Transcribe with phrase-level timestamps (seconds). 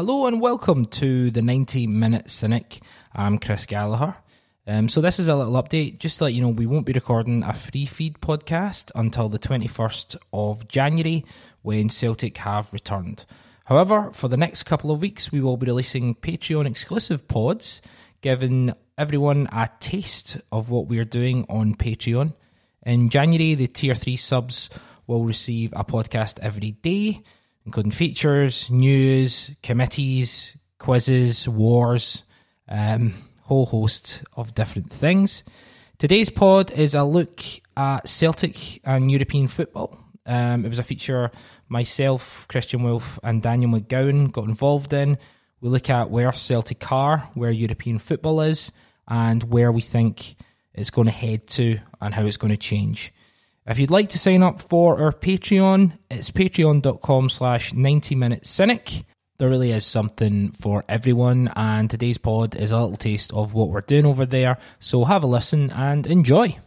[0.00, 2.80] Hello and welcome to the 90 Minute Cynic.
[3.12, 4.16] I'm Chris Gallagher.
[4.66, 6.94] Um, so, this is a little update just to let you know we won't be
[6.94, 11.26] recording a free feed podcast until the 21st of January
[11.60, 13.26] when Celtic have returned.
[13.66, 17.82] However, for the next couple of weeks, we will be releasing Patreon exclusive pods,
[18.22, 22.32] giving everyone a taste of what we are doing on Patreon.
[22.86, 24.70] In January, the tier 3 subs
[25.06, 27.22] will receive a podcast every day
[27.66, 32.24] including features, news, committees, quizzes, wars,
[32.68, 35.44] um, whole host of different things.
[35.98, 37.42] Today's pod is a look
[37.76, 39.98] at Celtic and European football.
[40.24, 41.30] Um, it was a feature
[41.68, 45.18] myself, Christian Wulff, and Daniel McGowan got involved in.
[45.60, 48.72] We look at where Celtic are, where European football is,
[49.08, 50.36] and where we think
[50.72, 53.12] it's going to head to and how it's going to change.
[53.70, 59.04] If you'd like to sign up for our Patreon, it's patreon.com slash 90 minute cynic.
[59.38, 63.68] There really is something for everyone, and today's pod is a little taste of what
[63.68, 64.58] we're doing over there.
[64.80, 66.58] So have a listen and enjoy.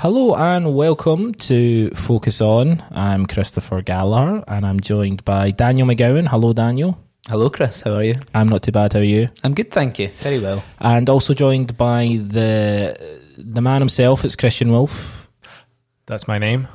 [0.00, 2.82] Hello and welcome to Focus On.
[2.90, 6.26] I'm Christopher Gallagher and I'm joined by Daniel McGowan.
[6.26, 6.98] Hello, Daniel.
[7.28, 7.82] Hello, Chris.
[7.82, 8.14] How are you?
[8.32, 8.94] I'm not too bad.
[8.94, 9.28] How are you?
[9.44, 10.08] I'm good, thank you.
[10.08, 10.64] Very well.
[10.78, 14.24] And also joined by the the man himself.
[14.24, 15.28] It's Christian Wulff.
[16.06, 16.66] That's my name,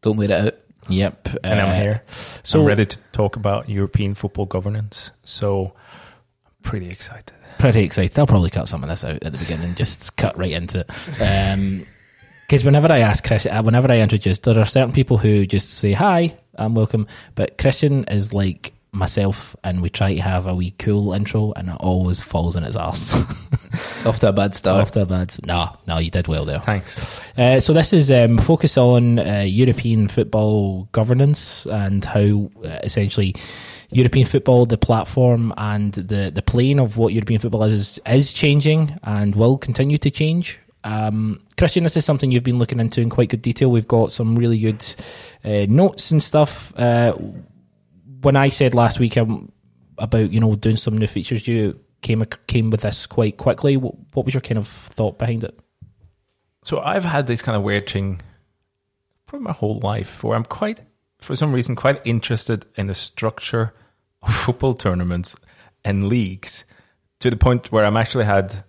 [0.00, 0.54] Don't wear it out.
[0.88, 2.02] Yep, and uh, I'm here.
[2.42, 5.12] So I'm ready to talk about European football governance.
[5.22, 5.74] So
[6.44, 7.36] I'm pretty excited.
[7.60, 8.18] pretty excited.
[8.18, 11.86] I'll probably cut some of this out at the beginning, just cut right into it.
[12.52, 15.70] Because whenever I ask Chris, uh, whenever I introduce, there are certain people who just
[15.70, 17.06] say hi, I'm welcome.
[17.34, 21.70] But Christian is like myself, and we try to have a wee cool intro, and
[21.70, 23.14] it always falls in its ass.
[24.04, 24.82] Off to a bad start.
[24.82, 26.60] After bad, no, no, you did well there.
[26.60, 27.22] Thanks.
[27.38, 33.34] Uh, so this is um, focus on uh, European football governance and how uh, essentially
[33.92, 38.98] European football, the platform and the the plane of what European football is is changing
[39.04, 40.58] and will continue to change.
[40.84, 43.70] Um, Christian, this is something you've been looking into in quite good detail.
[43.70, 44.84] We've got some really good
[45.44, 46.76] uh, notes and stuff.
[46.76, 47.12] Uh,
[48.22, 49.52] when I said last week um,
[49.98, 53.76] about you know doing some new features, you came came with this quite quickly.
[53.76, 55.58] What, what was your kind of thought behind it?
[56.64, 58.20] So I've had this kind of weird thing
[59.26, 60.80] for my whole life where I'm quite,
[61.20, 63.72] for some reason, quite interested in the structure
[64.22, 65.34] of football tournaments
[65.84, 66.64] and leagues
[67.20, 68.64] to the point where I'm actually had,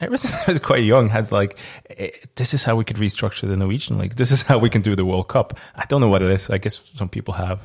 [0.00, 1.58] ever since I was quite young, had like,
[1.96, 4.16] eh, this is how we could restructure the Norwegian league.
[4.16, 5.58] This is how we can do the World Cup.
[5.74, 6.50] I don't know what it is.
[6.50, 7.60] I guess some people have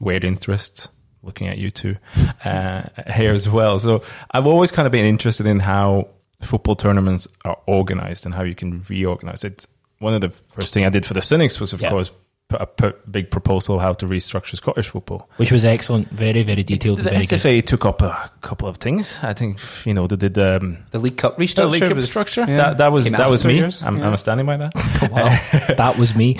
[0.00, 0.88] weird interests.
[1.20, 1.96] Looking at you two
[2.44, 2.82] uh,
[3.12, 3.80] here as well.
[3.80, 6.08] So I've always kind of been interested in how
[6.42, 9.66] football tournaments are organized and how you can reorganize it.
[9.98, 11.90] One of the first thing I did for the Cynics was, of Yeah.
[11.90, 12.12] course,
[12.48, 15.28] put a put big proposal of how to restructure Scottish football.
[15.36, 17.38] Which was excellent, very very detailed, The very good.
[17.40, 19.18] SFA took up a couple of things.
[19.22, 22.46] I think you know they did um, The League Cup the league cup was- structure.
[22.48, 23.58] yeah, That that was came that was me.
[23.58, 23.82] yours.
[23.82, 24.08] I'm, Yeah.
[24.08, 24.72] I'm standing by that.
[25.12, 26.36] Wow, that was me.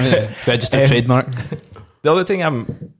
[0.00, 1.26] Yeah, Registered Um, trademark.
[2.02, 2.92] The other thing I'm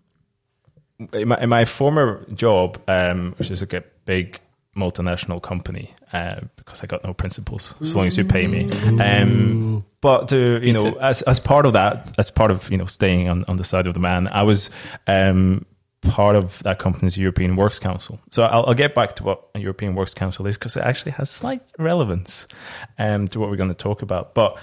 [1.13, 4.41] in my, in my former job, um, which is like a big
[4.77, 8.71] multinational company, uh, because I got no principles as long as you pay me.
[9.01, 12.87] Um, but to you know, as as part of that, as part of you know
[12.87, 14.71] staying on, on the side of the man, I was
[15.07, 15.67] um,
[16.03, 18.21] part of that company's European Works Council.
[18.31, 21.13] So I'll, I'll get back to what a European Works Council is because it actually
[21.13, 22.47] has slight relevance
[22.99, 24.35] um, to what we're going to talk about.
[24.35, 24.59] But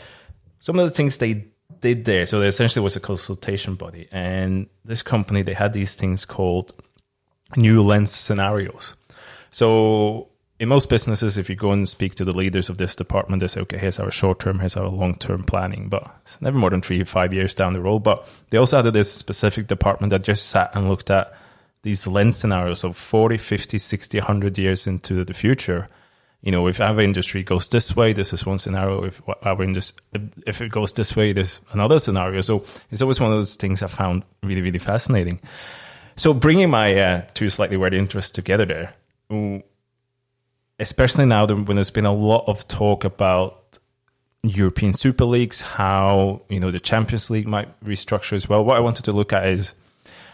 [0.59, 1.45] some of the things they
[1.81, 5.95] did there, so there essentially was a consultation body, and this company they had these
[5.95, 6.73] things called
[7.57, 8.95] new lens scenarios.
[9.49, 13.41] So in most businesses, if you go and speak to the leaders of this department,
[13.41, 16.57] they say, okay, here's our short term, here's our long term planning, but it's never
[16.57, 17.99] more than three or five years down the road.
[17.99, 21.33] But they also had this specific department that just sat and looked at
[21.81, 25.89] these lens scenarios of 40, 50, 60, 100 years into the future.
[26.41, 29.03] You know, if our industry goes this way, this is one scenario.
[29.03, 30.03] If our industry,
[30.47, 32.39] if it goes this way, there's another scenario.
[32.41, 35.41] So it's always one of those things I found really, really fascinating.
[36.15, 39.65] So bringing my uh, two slightly weird interests together there,
[40.79, 43.79] especially now when there's been a lot of talk about
[44.43, 48.63] European Super Leagues, how you know the Champions League might restructure as well.
[48.63, 49.73] What I wanted to look at is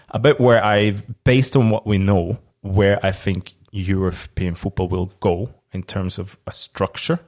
[0.09, 0.91] a bit where I,
[1.23, 6.37] based on what we know, where I think European football will go in terms of
[6.45, 7.19] a structure,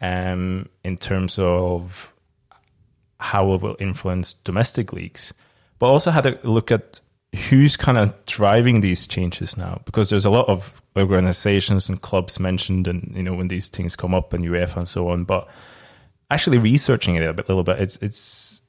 [0.00, 2.12] um, in terms of
[3.18, 5.32] how it will influence domestic leagues,
[5.78, 7.00] but also had a look at
[7.48, 12.38] who's kind of driving these changes now because there's a lot of organizations and clubs
[12.38, 15.48] mentioned and you know when these things come up and UEFA and so on but
[16.30, 18.62] actually researching it a bit, a little bit it's it's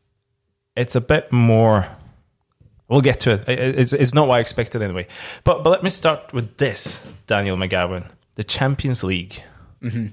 [0.75, 1.88] it's a bit more
[2.88, 3.50] we'll get to it.
[3.50, 5.08] It's, it's not what I expected anyway.
[5.44, 9.42] But but let me start with this Daniel McGowan the Champions League.
[9.81, 10.08] Mm-hmm.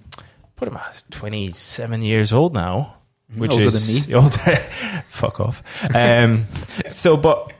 [0.56, 2.96] put him at 27 years old now
[3.36, 4.14] which Older is than me.
[4.20, 4.56] older
[5.06, 5.62] fuck off.
[5.94, 6.46] Um,
[6.88, 7.52] so but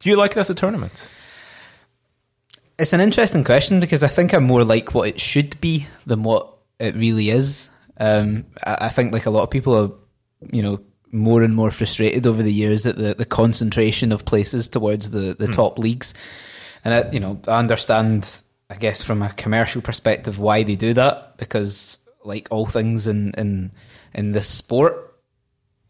[0.00, 1.06] do you like it as a tournament
[2.78, 6.22] It's an interesting question because I think I'm more like what it should be than
[6.22, 7.68] what it really is.
[7.98, 9.90] Um, I, I think like a lot of people are,
[10.52, 10.80] you know,
[11.10, 15.34] more and more frustrated over the years at the, the concentration of places towards the,
[15.38, 16.14] the top leagues.
[16.84, 20.94] And, I, you know, I understand, I guess, from a commercial perspective, why they do
[20.94, 23.72] that because, like all things in, in,
[24.14, 25.08] in this sport,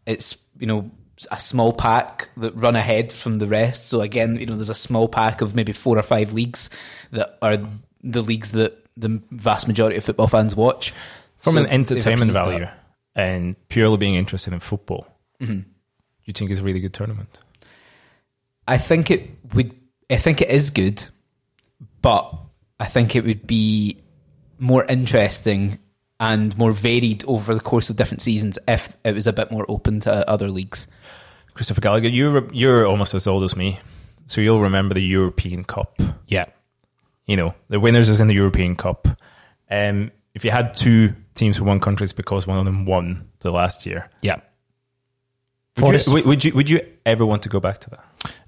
[0.09, 0.89] it's you know
[1.31, 3.87] a small pack that run ahead from the rest.
[3.89, 6.69] So again, you know, there's a small pack of maybe four or five leagues
[7.11, 7.57] that are
[8.01, 10.93] the leagues that the vast majority of football fans watch.
[11.39, 12.67] from So an entertainment value
[13.15, 15.07] and purely being interested in football
[15.41, 15.59] Mm-hmm.
[15.59, 15.65] do
[16.25, 17.39] you think it's a really good tournament
[18.69, 19.73] I think it would.
[20.11, 21.03] I think it is good,
[22.03, 22.31] but
[22.79, 23.97] I think it would be
[24.59, 25.79] more interesting
[26.19, 29.65] and more varied over the course of different seasons if it was a bit more
[29.69, 30.85] open to other leagues.
[31.59, 33.81] Christopher Gallagher you're you're almost as old as me
[34.27, 36.45] so you'll remember the European Cup Yeah.
[37.25, 39.09] you know the winners is in the European Cup
[39.69, 43.27] um, if you had two teams from one country it's because one of them won
[43.39, 44.35] the last year Yeah.
[45.75, 48.03] would Forest- you, would, would you would you ever want to go back to that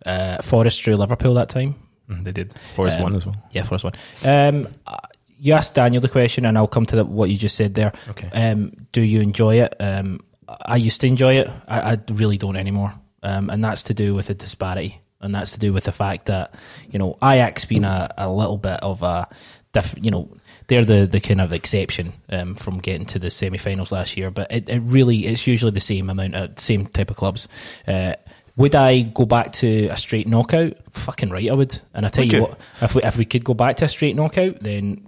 [0.05, 1.75] Uh, Forest drew Liverpool that time.
[2.09, 3.93] Mm, they did Forest Um, won as well Yeah, first won.
[4.23, 4.95] Um, uh,
[5.37, 7.91] you asked Daniel the question, and I'll come to the, what you just said there.
[8.11, 8.29] Okay.
[8.31, 9.73] Um, do you enjoy it?
[9.79, 10.19] Um,
[10.61, 11.49] I used to enjoy it.
[11.67, 12.93] I, I really don't anymore,
[13.23, 16.27] um, and that's to do with the disparity, and that's to do with the fact
[16.27, 16.53] that
[16.89, 19.27] you know Ajax being a, a little bit of a,
[19.73, 20.29] diff, you know,
[20.67, 24.51] they're the the kind of exception um, from getting to the semi-finals last year, but
[24.51, 27.47] it, it really it's usually the same amount of same type of clubs.
[27.87, 28.13] Uh,
[28.57, 30.73] would I go back to a straight knockout?
[30.91, 31.79] Fucking right, I would.
[31.93, 32.41] And I tell you, you?
[32.43, 35.07] what, if we if we could go back to a straight knockout, then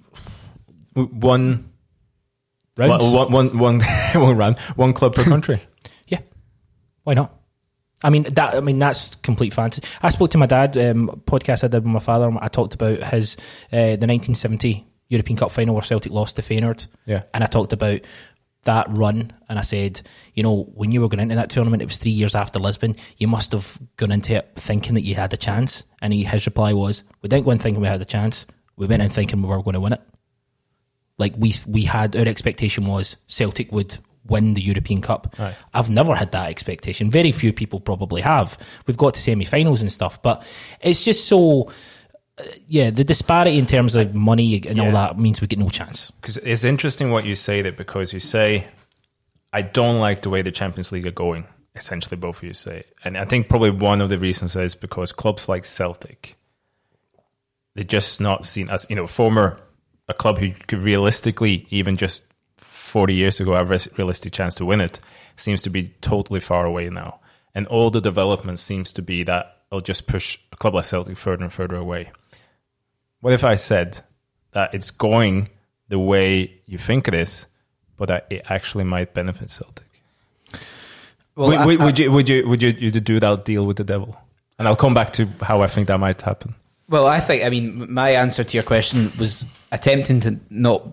[0.94, 1.70] one
[2.78, 3.04] rounds.
[3.04, 3.82] one, one, one,
[4.14, 5.60] one round one club per country
[6.08, 6.20] Yeah,
[7.04, 7.34] why not?
[8.04, 8.56] I mean that.
[8.56, 9.84] I mean that's complete fantasy.
[10.02, 10.78] I spoke to my dad.
[10.78, 12.30] Um, podcast I did with my father.
[12.42, 13.36] I talked about his
[13.72, 16.88] uh, the 1970 European Cup final where Celtic lost to Feyenoord.
[17.06, 17.24] Yeah.
[17.34, 18.02] and I talked about
[18.64, 20.02] that run, and I said,
[20.34, 22.96] you know, when you were going into that tournament, it was three years after Lisbon.
[23.18, 25.84] You must have gone into it thinking that you had a chance.
[26.02, 28.46] And he, his reply was, "We didn't go in thinking we had a chance.
[28.76, 30.02] We went in thinking we were going to win it.
[31.18, 35.36] Like we we had our expectation was Celtic would." Win the European Cup.
[35.38, 35.54] Right.
[35.74, 37.12] I've never had that expectation.
[37.12, 38.58] Very few people probably have.
[38.88, 40.48] We've got to semi-finals and stuff, but
[40.80, 41.70] it's just so.
[42.38, 45.68] uh, yeah, the disparity in terms of money and all that means we get no
[45.68, 46.10] chance.
[46.22, 48.66] because it's interesting what you say that because you say
[49.52, 51.46] I don't like the way the Champions League are going.
[51.76, 55.12] Essentially, both of you say, and I think probably one of the reasons is because
[55.12, 56.38] clubs like Celtic,
[57.76, 59.60] they're just not seen as you know former
[60.08, 62.24] a club who could realistically even just
[62.58, 65.00] forty years ago have a realistic chance to win it
[65.36, 67.20] seems to be totally far away now,
[67.56, 71.18] and all the development seems to be that it'll just push a club like Celtic
[71.18, 72.12] further and further away.
[73.22, 74.02] What if I said
[74.52, 75.50] that it's going
[75.88, 77.48] the way you think it is,
[77.98, 79.88] but that it actually might benefit Celtic?
[81.36, 83.78] Well, would, I- I- would you would you would you, you do that deal with
[83.78, 84.16] the devil?
[84.60, 86.54] And I'll come back to how I think that might happen.
[86.94, 90.86] Well, I think, I mean, my answer to your question was attempting to not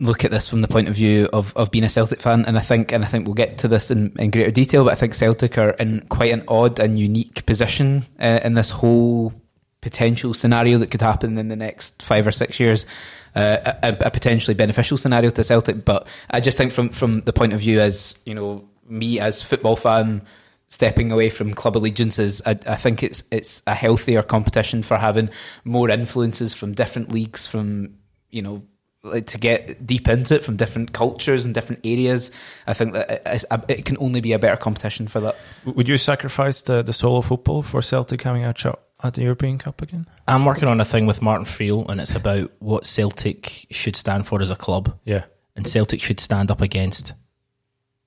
[0.00, 2.44] look at this from the point of view of, of being a Celtic fan.
[2.44, 4.94] And I think, and I think we'll get to this in, in greater detail, but
[4.94, 9.32] I think Celtic are in quite an odd and unique position uh, in this whole
[9.80, 12.84] potential scenario that could happen in the next five or six years.
[13.36, 17.32] Uh, a, a potentially beneficial scenario to Celtic, but I just think from from the
[17.32, 20.22] point of view as you know me as football fan
[20.68, 25.30] stepping away from club allegiances, I, I think it's it's a healthier competition for having
[25.64, 27.94] more influences from different leagues, from
[28.30, 28.62] you know
[29.04, 32.30] like to get deep into it from different cultures and different areas.
[32.66, 33.44] I think that it-
[33.78, 35.36] it can only be a better competition for that.
[35.64, 39.56] Would you sacrifice the, the solo football for Celtic having a, cho- at the European
[39.56, 40.06] Cup again?
[40.26, 44.26] I'm working on a thing with Martin Friel, and it's about what Celtic should stand
[44.26, 45.24] for as a club, Yeah.
[45.54, 47.14] and Celtic should stand up against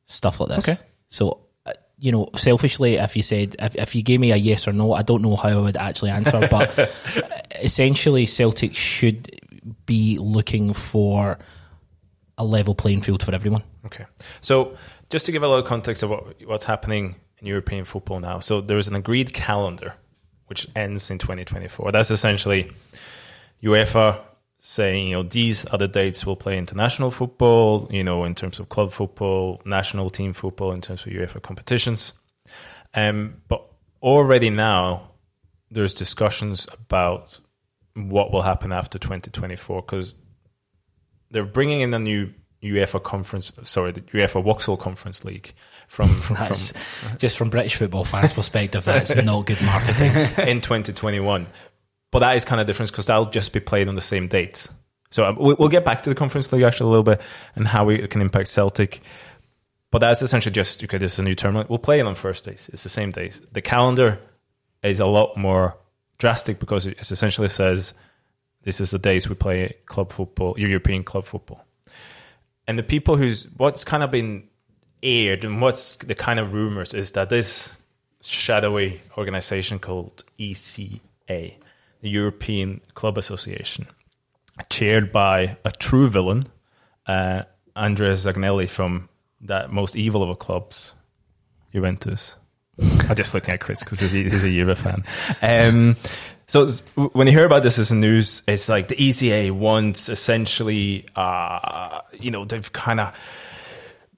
[0.05, 0.67] stuff like this.
[0.69, 0.81] Okay.
[1.07, 1.39] So,
[2.01, 4.93] you know, selfishly, if you said if if you gave me a yes or no,
[4.93, 6.91] I don't know how I would actually answer, but
[7.61, 9.39] essentially, Celtic should
[9.85, 11.37] be looking for
[12.39, 13.63] a level playing field for everyone.
[13.85, 14.05] Okay.
[14.41, 14.75] So
[15.11, 18.39] just to give a little context of what, what's happening in European football now.
[18.39, 19.93] So there is an agreed calendar
[20.47, 21.91] which ends in 2024.
[21.91, 22.71] That's essentially
[23.63, 24.19] UEFA
[24.63, 28.59] saying, you know, these are the dates we'll play international football, you know, in terms
[28.59, 32.13] of club football, national team football, in terms of UEFA competitions.
[32.93, 33.65] Um, but
[34.03, 35.09] already now,
[35.71, 37.39] there's discussions about
[37.95, 40.13] what will happen after 2024 because
[41.31, 45.53] they're bringing in a new UEFA conference, sorry, the UEFA Vauxhall Conference League
[45.87, 48.85] from, from, from just from British football fans' perspective.
[48.85, 50.13] That's not good marketing.
[50.47, 51.47] in 2021.
[52.11, 54.69] But that is kind of different because that'll just be played on the same dates.
[55.11, 57.21] So um, we- we'll get back to the Conference League actually a little bit
[57.55, 59.01] and how it can impact Celtic.
[59.91, 60.97] But that's essentially just okay.
[60.97, 61.69] This is a new tournament.
[61.69, 62.69] We'll play it on first days.
[62.71, 63.41] It's the same days.
[63.51, 64.19] The calendar
[64.83, 65.77] is a lot more
[66.17, 67.93] drastic because it essentially says
[68.63, 71.65] this is the days we play club football, European club football.
[72.67, 74.43] And the people who's what's kind of been
[75.03, 77.75] aired and what's the kind of rumors is that this
[78.21, 81.55] shadowy organization called ECA,
[82.01, 83.87] European Club Association,
[84.69, 86.43] chaired by a true villain,
[87.07, 87.43] uh,
[87.75, 89.09] Andrea Agnelli from
[89.41, 90.93] that most evil of all clubs,
[91.73, 92.37] Juventus.
[92.79, 95.03] I'm just looking at Chris because he's, a Juve fan.
[95.41, 95.95] Um,
[96.47, 96.67] so
[97.13, 102.31] when you hear about this as news, it's like the ECA wants essentially, uh, you
[102.31, 103.15] know, they've kind of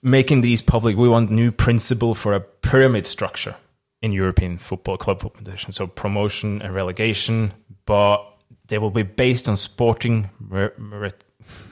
[0.01, 0.97] making these public.
[0.97, 3.55] We want new principle for a pyramid structure
[4.03, 5.71] in European football club competition.
[5.71, 7.53] So promotion and relegation,
[7.85, 8.19] but
[8.67, 11.23] they will be based on sporting merit-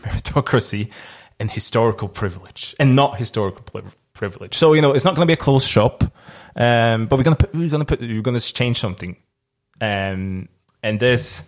[0.02, 0.90] meritocracy
[1.40, 3.64] and historical privilege, and not historical
[4.14, 4.56] privilege.
[4.56, 6.04] So you know, it's not going to be a closed shop,
[6.56, 9.18] um, but we're going to put, we're going to put we're going to change something,
[9.82, 10.48] um,
[10.82, 11.44] and this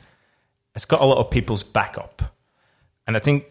[0.75, 2.21] it's got a lot of people's backup,
[3.07, 3.45] and I think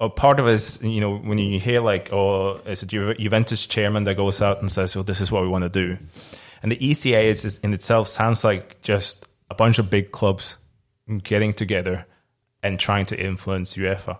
[0.00, 3.14] a part of it is, you know, when you hear like, oh, it's a Ju-
[3.14, 5.98] Juventus chairman that goes out and says, oh, this is what we want to do.
[6.62, 10.58] And the ECA is, is in itself sounds like just a bunch of big clubs
[11.22, 12.06] getting together
[12.62, 14.18] and trying to influence UEFA.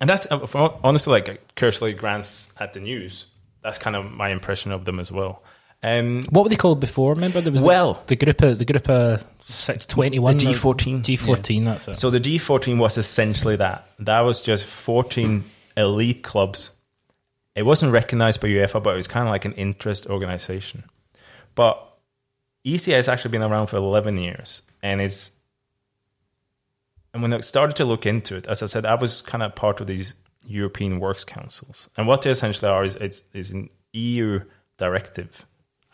[0.00, 0.46] And that's uh,
[0.84, 3.26] honestly like Kersley grants at the news.
[3.62, 5.42] That's kind of my impression of them as well.
[5.84, 7.14] Um, What were they called before?
[7.14, 9.26] Remember there was Well- the, the group of the group of
[9.88, 11.02] 21 The G14.
[11.02, 11.64] G fourteen.
[11.64, 11.96] That's it.
[11.96, 13.88] So the G14 was essentially that.
[13.98, 15.44] That was just 14
[15.76, 16.70] elite clubs.
[17.54, 20.84] It wasn't recognized by UEFA, but it was kind of like an interest organization.
[21.54, 21.86] But
[22.64, 25.32] ECA has actually been around for 11 years, and it's
[27.12, 29.54] and when I started to look into it, as I said, I was kind of
[29.54, 30.14] part of these
[30.46, 34.40] European Works Councils, and what they essentially are is it's is an EU
[34.78, 35.44] directive.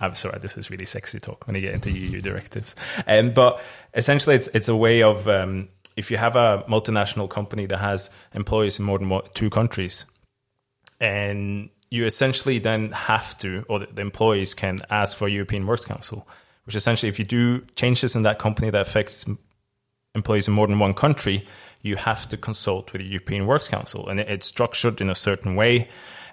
[0.00, 2.76] I'm sorry, this is really sexy talk when you get into EU directives.
[3.06, 3.60] Um, but
[3.94, 8.10] essentially, it's it's a way of um, if you have a multinational company that has
[8.32, 10.06] employees in more than two countries,
[11.00, 16.28] and you essentially then have to, or the employees can ask for European Works Council,
[16.64, 19.26] which essentially, if you do changes in that company that affects
[20.14, 21.46] employees in more than one country,
[21.82, 25.56] you have to consult with the European Works Council, and it's structured in a certain
[25.56, 25.88] way,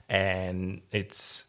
[0.10, 1.48] and it's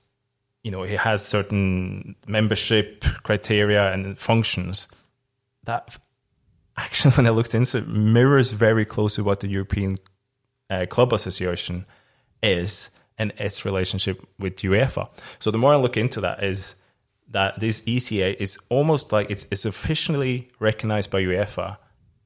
[0.66, 4.88] you know it has certain membership criteria and functions
[5.62, 5.96] that
[6.76, 9.94] actually, when I looked into it, mirrors very closely what the European
[10.68, 11.86] uh, Club Association
[12.42, 15.08] is and its relationship with UEFA.
[15.38, 16.74] So the more I look into that, is
[17.30, 21.76] that this ECA is almost like it's, it's officially recognized by UEFA,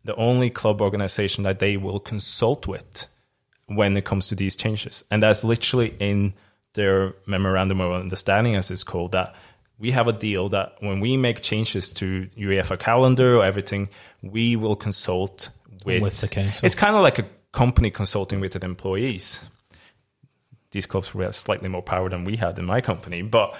[0.05, 3.07] the only club organization that they will consult with
[3.67, 5.05] when it comes to these changes.
[5.11, 6.33] And that's literally in
[6.75, 9.35] their memorandum of understanding, as it's called, that
[9.79, 13.89] we have a deal that when we make changes to UEFA calendar or everything,
[14.23, 15.51] we will consult
[15.85, 16.65] with, With the council.
[16.67, 19.41] It's kind of like a company consulting with the employees.
[20.73, 23.57] These clubs will have slightly more power than we had in my company, but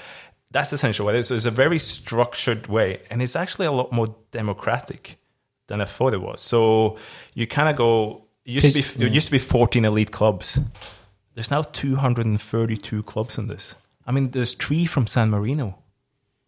[0.51, 1.31] that's essentially what it is.
[1.31, 5.19] It's a very structured way, and it's actually a lot more democratic
[5.67, 6.41] than I thought it was.
[6.41, 6.99] So
[7.35, 8.27] you kind of go.
[8.45, 10.61] It used to be Cause- used to be fourteen elite clubs.
[11.41, 13.75] There's now two hundred and thirty-two clubs in this.
[14.07, 15.79] I mean, there's three from San Marino,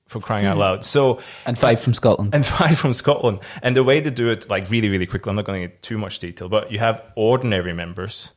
[0.06, 0.84] for crying out loud.
[0.84, 2.34] So and five from Scotland.
[2.34, 3.38] and five from Scotland.
[3.62, 5.82] And the way to do it, like really, really quickly, I'm not going to get
[5.82, 8.32] too much detail, but you have ordinary members.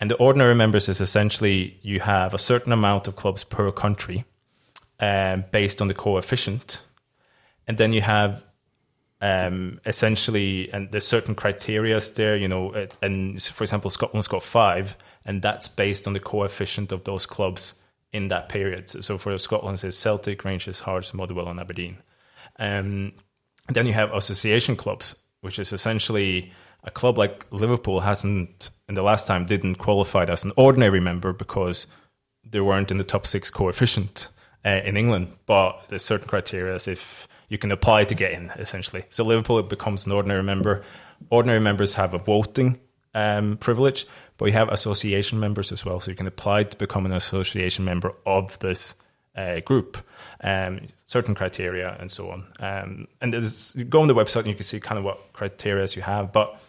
[0.00, 4.24] And the ordinary members is essentially you have a certain amount of clubs per country
[4.98, 6.80] um, based on the coefficient.
[7.68, 8.42] And then you have
[9.20, 14.42] um, essentially, and there's certain criteria there, you know, it, and for example, Scotland's got
[14.42, 17.74] five, and that's based on the coefficient of those clubs
[18.12, 18.88] in that period.
[18.88, 21.98] So, for Scotland, it's Celtic, Rangers, Hearts, Motherwell, and Aberdeen.
[22.58, 23.12] Um,
[23.68, 26.52] then you have association clubs, which is essentially
[26.84, 31.32] a club like Liverpool hasn't, in the last time, didn't qualify as an ordinary member
[31.32, 31.86] because
[32.44, 34.28] they weren't in the top six coefficient
[34.64, 35.28] uh, in England.
[35.46, 39.04] But there's certain criteria as if you can apply to get in, essentially.
[39.10, 40.82] So Liverpool becomes an ordinary member.
[41.30, 42.80] Ordinary members have a voting
[43.14, 44.06] um, privilege,
[44.42, 46.00] but you have association members as well.
[46.00, 48.96] So you can apply to become an association member of this
[49.36, 49.96] uh, group,
[50.42, 52.48] um, certain criteria and so on.
[52.58, 53.32] Um, and
[53.76, 56.32] you go on the website and you can see kind of what criteria you have.
[56.32, 56.60] But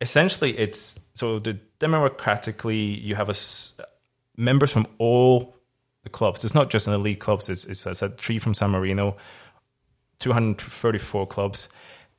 [0.00, 3.34] essentially, it's so the democratically you have a
[4.36, 5.54] members from all
[6.02, 6.44] the clubs.
[6.44, 7.48] It's not just an elite clubs.
[7.48, 9.16] It's, it's I said three from San Marino,
[10.18, 11.68] 234 clubs.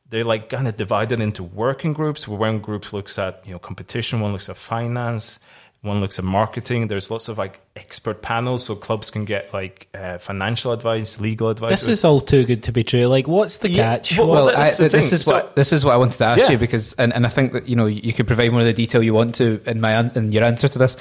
[0.10, 3.60] They're like kind of divided into working groups where one group looks at, you know,
[3.60, 5.40] competition, one looks at finance,
[5.82, 6.88] one looks at marketing.
[6.88, 11.50] There's lots of like expert panels so clubs can get like uh, financial advice, legal
[11.50, 11.70] advice.
[11.70, 13.06] This is all too good to be true.
[13.06, 14.18] Like, what's the yeah, catch?
[14.18, 16.52] Well, well I, this is so, what this is what I wanted to ask yeah.
[16.52, 18.74] you because, and, and I think that you know you could provide more of the
[18.74, 20.98] detail you want to in my in your answer to this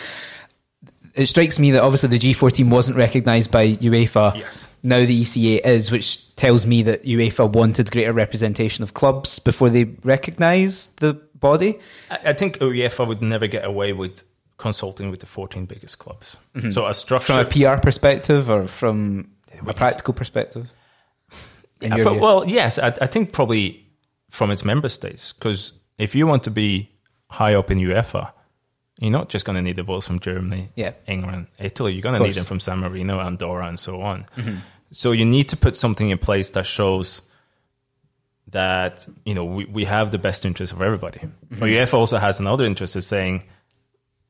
[1.19, 4.37] it strikes me that obviously the G14 wasn't recognised by UEFA.
[4.37, 4.73] Yes.
[4.85, 9.69] Now the ECA is, which tells me that UEFA wanted greater representation of clubs before
[9.69, 11.81] they recognised the body.
[12.09, 14.23] I, I think UEFA would never get away with
[14.59, 16.39] consulting with the 14 biggest clubs.
[16.55, 16.71] Mm-hmm.
[16.71, 19.33] So a structure from a PR perspective or from
[19.67, 20.73] a practical perspective.
[21.81, 23.87] Yeah, but, well, yes, I, I think probably
[24.31, 26.91] from its member states because if you want to be
[27.29, 28.33] high up in UEFA
[28.99, 30.93] you're not just going to need the votes from Germany, yeah.
[31.07, 31.93] England, Italy.
[31.93, 34.27] You're going to need them from San Marino, Andorra, and so on.
[34.37, 34.57] Mm-hmm.
[34.91, 37.23] So you need to put something in place that shows
[38.49, 41.21] that you know we, we have the best interest of everybody.
[41.21, 41.61] Mm-hmm.
[41.61, 43.45] But UEFA also has another interest in saying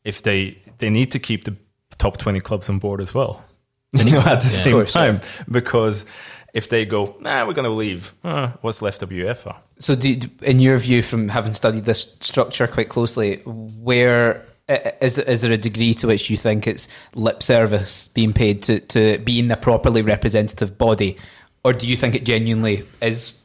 [0.05, 1.57] if they they need to keep the
[1.97, 3.45] top twenty clubs on board as well.
[3.93, 5.45] you know, at the yeah, same course, time, yeah.
[5.50, 6.04] because
[6.52, 9.57] if they go, nah, we're going to leave, uh, what's left of UEFA?
[9.78, 15.41] So, do, in your view, from having studied this structure quite closely, where is is
[15.41, 19.50] there a degree to which you think it's lip service being paid to to being
[19.50, 21.17] a properly representative body,
[21.65, 23.39] or do you think it genuinely is?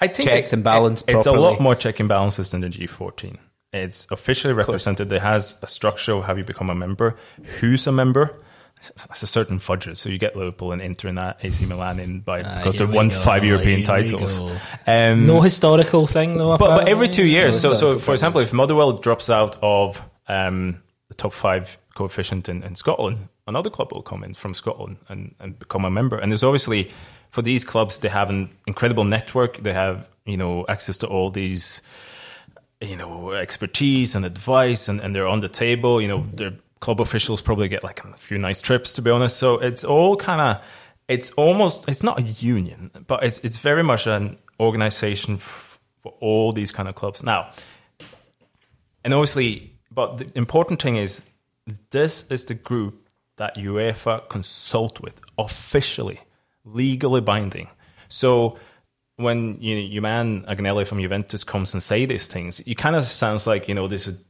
[0.00, 1.02] I think checks and balance.
[1.02, 3.36] It, it's a lot more check and balances than the G14.
[3.72, 5.12] It's officially represented.
[5.12, 7.16] It has a structure of how you become a member,
[7.60, 8.38] who's a member.
[8.94, 9.98] It's a certain fudges.
[9.98, 13.08] So you get Liverpool and Inter and AC Milan in by uh, because they've won
[13.08, 14.40] go, five European titles.
[14.86, 16.56] Um, no historical thing though.
[16.56, 17.62] But, but every two years.
[17.64, 22.48] No so so for example, if Motherwell drops out of um, the top five coefficient
[22.48, 26.18] in, in, Scotland, another club will come in from Scotland and, and become a member.
[26.18, 26.90] And there's obviously
[27.30, 29.58] for these clubs, they have an incredible network.
[29.62, 31.82] They have you know access to all these
[32.80, 36.00] you know expertise and advice, and, and they're on the table.
[36.00, 39.36] You know, their club officials probably get like a few nice trips, to be honest.
[39.36, 40.64] So it's all kind of
[41.08, 46.12] it's almost it's not a union, but it's it's very much an organization f- for
[46.20, 47.50] all these kind of clubs now.
[49.04, 51.20] And obviously, but the important thing is,
[51.90, 56.20] this is the group that UEFA consult with officially,
[56.64, 57.66] legally binding.
[58.06, 58.60] So
[59.16, 62.94] when you know, your man Agnelli from Juventus comes and say these things, it kind
[62.94, 64.22] of sounds like you know this is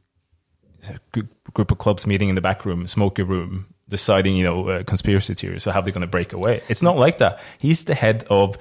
[0.87, 0.97] a
[1.53, 5.35] group of clubs meeting in the back room, smoky room, deciding you know uh, conspiracy
[5.35, 5.61] theories.
[5.61, 6.63] So how they're going to break away?
[6.67, 7.39] It's not like that.
[7.59, 8.57] He's the head of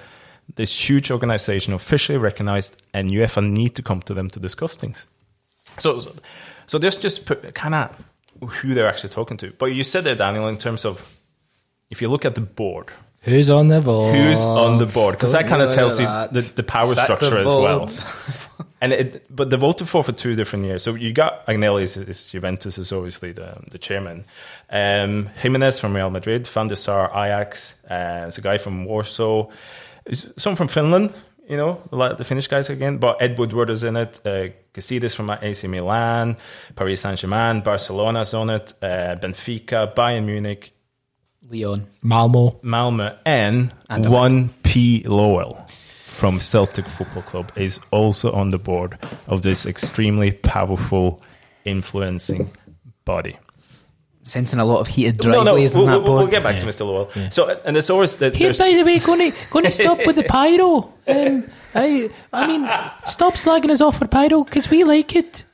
[0.57, 5.07] this huge organization, officially recognized, and UEFA need to come to them to discuss things.
[5.79, 6.13] So, so
[6.69, 8.05] so this just kind of
[8.47, 9.53] who they're actually talking to.
[9.59, 11.11] But you said there, Daniel, in terms of
[11.91, 12.91] if you look at the board,
[13.23, 14.15] who's on the board?
[14.15, 15.15] Who's on the board?
[15.15, 17.89] Because that kind of tells you the, the power Sack structure as well.
[18.81, 20.83] and it, but they voted for for two different years.
[20.83, 24.27] So you got Agnelli is, is Juventus is obviously the the chairman.
[24.69, 29.49] Um, Jimenez from Real Madrid, Van der Sar Ajax, uh, there's a guy from Warsaw,
[30.37, 31.15] someone from Finland
[31.49, 32.99] you know, like the Finnish guys again.
[32.99, 34.21] But Ed Woodward is in it.
[34.25, 36.37] Uh, Gazidis from AC Milan,
[36.77, 40.73] Paris Saint Germain, Barcelona's on it, uh, Benfica, Bayern Munich,
[41.49, 48.51] Lyon, Malmo, Malmo, and, and one P Lawwell from Celtic Football Club is also on
[48.51, 51.23] the board of this extremely powerful,
[51.65, 52.51] influencing
[53.05, 53.39] body
[54.29, 56.19] sensing a lot of heated driveways no, no, we'll, that board.
[56.19, 56.61] We'll get back yeah.
[56.61, 56.87] to Mr.
[56.87, 57.15] Lawwell.
[57.17, 57.31] Yeah.
[57.31, 58.17] So, and the source.
[58.17, 60.93] there's, Here, by the way, going to going to stop with the pyro.
[61.07, 62.69] Um, I I mean,
[63.05, 65.45] stop slagging us off for pyro because we like it.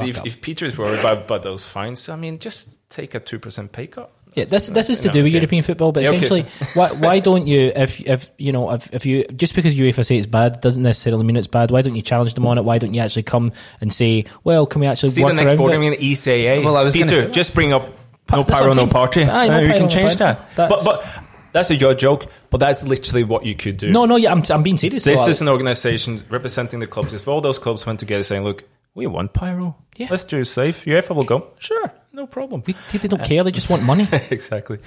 [0.00, 3.38] if, if, Peter is worried about, about those fines, I mean, just take a two
[3.38, 4.12] percent pay cut.
[4.34, 5.38] Yeah, this this is to yeah, do with okay.
[5.38, 6.18] European football, but Yeah, okay.
[6.18, 10.04] essentially, why why don't you if if you know if, if you just because UEFA
[10.04, 11.70] say it's bad doesn't necessarily mean it's bad.
[11.70, 12.64] Why don't you challenge them on it?
[12.64, 15.56] Why don't you actually come and say, well, can we actually See work the next
[15.56, 15.80] board it?
[15.80, 16.64] game in ECAA.
[16.64, 17.88] Well, I was Peter, say- just bring up
[18.30, 19.24] no pyro, no party.
[19.24, 20.54] Aye, no Uh, you can change that.
[20.56, 21.04] But but
[21.52, 22.26] that's a your joke.
[22.50, 23.90] But that's literally what you could do.
[23.90, 25.04] No, no, yeah, I'm I'm being serious.
[25.04, 25.28] This though.
[25.28, 27.12] is an organization representing the clubs.
[27.12, 28.64] If all those clubs went together saying, look,
[28.94, 29.76] we want pyro.
[29.96, 30.08] Yeah.
[30.10, 30.84] Let's do it safe.
[30.84, 32.62] UEFA will go, sure, no problem.
[32.66, 33.42] We- they don't care.
[33.44, 34.08] They just want money.
[34.30, 34.78] exactly.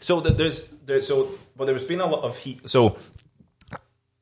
[0.00, 2.68] So th- there's, there's so but there's been a lot of heat.
[2.68, 2.96] So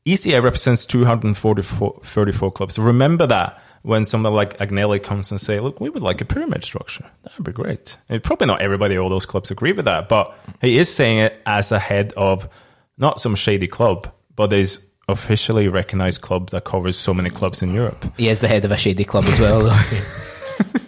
[0.07, 2.79] ECA represents 244 34 clubs.
[2.79, 6.64] Remember that when someone like Agnelli comes and say, "Look, we would like a pyramid
[6.64, 7.97] structure." That'd be great.
[8.09, 11.41] And probably not everybody, all those clubs agree with that, but he is saying it
[11.47, 12.49] as a head of
[12.97, 17.73] not some shady club, but there's officially recognized club that covers so many clubs in
[17.75, 18.05] Europe.
[18.17, 19.69] He is the head of a shady club as well.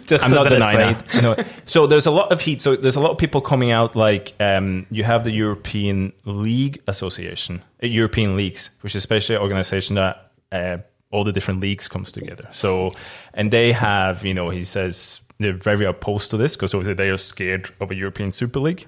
[0.05, 0.99] Just I'm not denying aside.
[1.07, 1.21] that.
[1.23, 1.43] No.
[1.65, 2.61] So there's a lot of heat.
[2.61, 3.95] So there's a lot of people coming out.
[3.95, 9.41] Like um, you have the European League Association, uh, European leagues, which is basically an
[9.41, 10.77] organization that uh,
[11.11, 12.47] all the different leagues comes together.
[12.51, 12.93] So
[13.33, 17.09] and they have, you know, he says they're very opposed to this because obviously they
[17.09, 18.87] are scared of a European Super League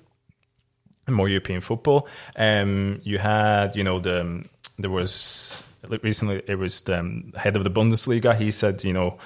[1.08, 2.08] and more European football.
[2.36, 4.44] Um, you had, you know, the
[4.80, 5.64] there was
[6.02, 8.36] recently it was the um, head of the Bundesliga.
[8.36, 9.18] He said, you know,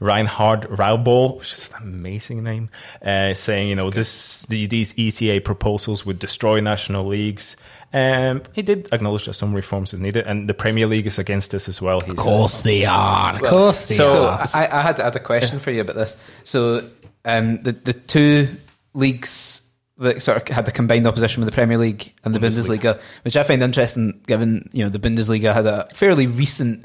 [0.00, 2.70] Reinhard Rauball, which is an amazing name,
[3.02, 7.56] uh, saying, you know, this the, these ECA proposals would destroy national leagues.
[7.96, 11.50] Um, he did acknowledge that some reforms is needed, and the Premier League is against
[11.50, 11.98] this as well.
[12.04, 13.36] He Of course they are.
[13.36, 14.44] Of Well, course they so are.
[14.54, 16.14] I, I had, I had a question for you about this.
[16.44, 16.88] So
[17.24, 18.48] um, the the two
[18.92, 19.62] leagues
[19.98, 23.34] that sort of had the combined opposition with the Premier League and the Bundesliga, which
[23.34, 26.84] I find interesting, given you know the Bundesliga had a fairly recent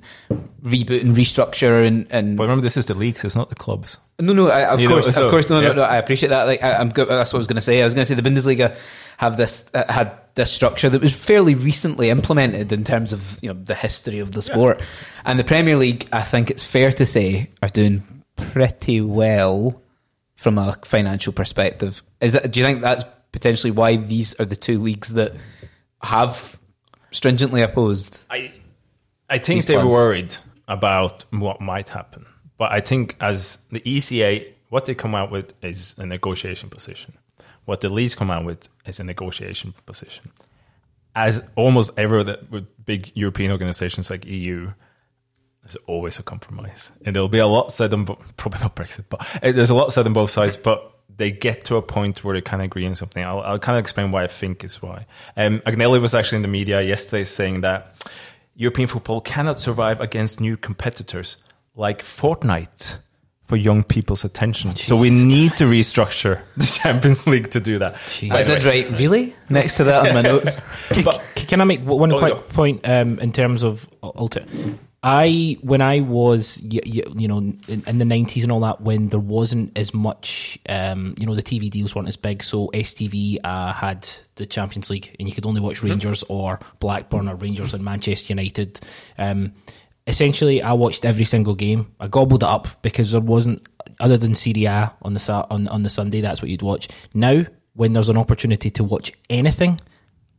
[0.64, 3.98] reboot and restructure and and But remember, this is the leagues; it's not the clubs.
[4.22, 5.74] no, no, I, of You know, course, so- of course, no, no, yeah.
[5.74, 6.48] no, I appreciate that.
[6.48, 6.88] Like, I, I'm.
[6.90, 7.82] That's what I was going to say.
[7.82, 8.78] I was going to say the Bundesliga
[9.18, 13.54] have this uh, had this structure that was fairly recently implemented in terms of you
[13.54, 14.82] know the history of the sport,
[15.26, 16.08] and the Premier League.
[16.12, 18.04] I think it's fair to say are doing
[18.36, 19.82] pretty well
[20.36, 22.02] from a financial perspective.
[22.20, 22.52] Is that?
[22.52, 25.34] Do you think that's potentially why these are the two leagues that
[26.02, 26.58] have
[27.12, 28.20] stringently opposed?
[28.30, 28.52] I
[29.30, 30.36] I think they were worried
[30.68, 32.26] about what might happen.
[32.58, 37.14] But I think as the ECA, what they come out with is a negotiation position.
[37.66, 40.32] What the leagues come out with is a negotiation position.
[41.16, 44.72] As almost ever with big European organizations like EU,
[45.64, 46.92] there's always a compromise.
[47.06, 48.06] And there'll be a lot said on,
[48.38, 51.66] probably not Brexit, but uh, there's a lot said on both sides, but they get
[51.66, 53.24] to a point where they kind of agree on something.
[53.24, 55.06] I'll, I'll kind of explain why I think is why.
[55.38, 57.96] Um, Agnelli was actually in the media yesterday saying that
[58.56, 61.38] European football cannot survive against new competitors
[61.76, 62.98] like Fortnite
[63.52, 64.74] for young people's attention.
[64.78, 67.96] so we need to restructure the Champions League to do that.
[68.32, 70.58] I did write really next to that on my notes.
[70.94, 72.40] C- But- can I make w- one Oh, quick go.
[72.54, 74.46] point um, in terms of alter?
[75.04, 78.82] I when I was y- y- you know in, in the nineties and all that
[78.82, 82.68] when there wasn't as much um, you know the TV deals weren't as big so
[82.74, 87.36] STV uh, had the Champions League and you could only watch Rangers or Blackburn or
[87.36, 88.80] Rangers and Manchester United.
[89.18, 89.54] Um,
[90.08, 91.94] essentially, I watched every single game.
[92.00, 93.68] I gobbled it up because there wasn't
[94.00, 96.22] other than Serie A on the on on the Sunday.
[96.22, 96.88] That's what you'd watch.
[97.14, 99.80] Now, when there's an opportunity to watch anything,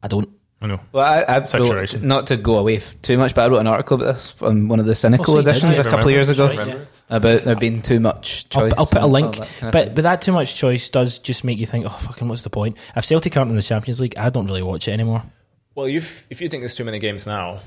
[0.03, 0.29] I don't.
[0.61, 0.81] I know.
[0.93, 2.07] Well, I, I Saturation.
[2.07, 4.79] not to go away too much, but I wrote an article about this on one
[4.79, 7.01] of the cynical Oh, so you did, editions a couple of years ago Remember it?
[7.11, 8.73] about there being too much I'll, choice.
[8.79, 9.95] I'll put a link, that kind of but thing.
[9.97, 12.77] but that too much choice does just make you think, oh fucking, what's the point?
[12.95, 15.25] If Celtic aren't in the Champions League, I don't really watch it anymore.
[15.75, 17.61] Well, you've, if you think there's too many games now,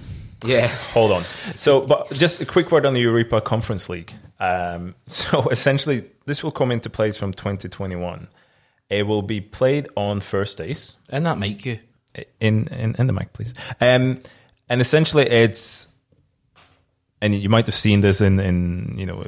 [0.44, 1.24] yeah, hold on.
[1.56, 4.14] So, but just a quick word on the Europa Conference League.
[4.40, 8.28] Um, so, essentially, this will come into place from 2021.
[8.90, 11.80] It will be played on Thursdays And that mic, you.
[12.40, 13.54] in in, in the mic, please.
[13.82, 14.22] Um,
[14.70, 15.88] and essentially, it's
[17.22, 19.26] and you might have seen this in in you know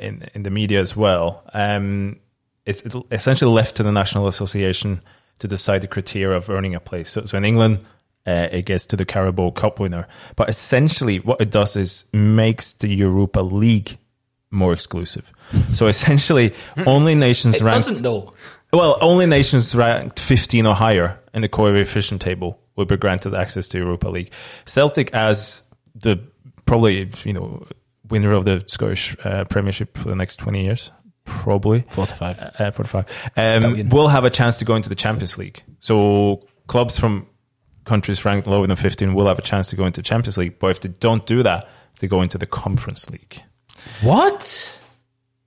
[0.00, 1.44] in in the media as well.
[1.54, 2.18] Um,
[2.64, 5.00] it's essentially left to the national association
[5.38, 7.10] to decide the criteria of earning a place.
[7.10, 7.78] So, so in England,
[8.26, 10.06] uh, it gets to the Carabao Cup winner.
[10.34, 13.98] But essentially, what it does is makes the Europa League
[14.50, 15.32] more exclusive.
[15.72, 16.52] So essentially,
[16.86, 18.32] only nations It ranked doesn't though.
[18.72, 23.68] well, only nations ranked 15 or higher in the coefficient table will be granted access
[23.68, 24.32] to Europa League.
[24.64, 25.62] Celtic, as
[25.94, 26.18] the
[26.66, 27.66] probably you know
[28.08, 30.90] winner of the Scottish uh, Premiership for the next 20 years,
[31.24, 32.40] probably Forty-five.
[32.58, 35.62] uh, 45, um, will have a chance to go into the Champions League.
[35.80, 37.26] So clubs from
[37.86, 40.58] countries ranked lower than 15 will have a chance to go into Champions League.
[40.58, 41.68] But if they don't do that,
[42.00, 43.42] they go into the Conference League.
[44.02, 44.78] What?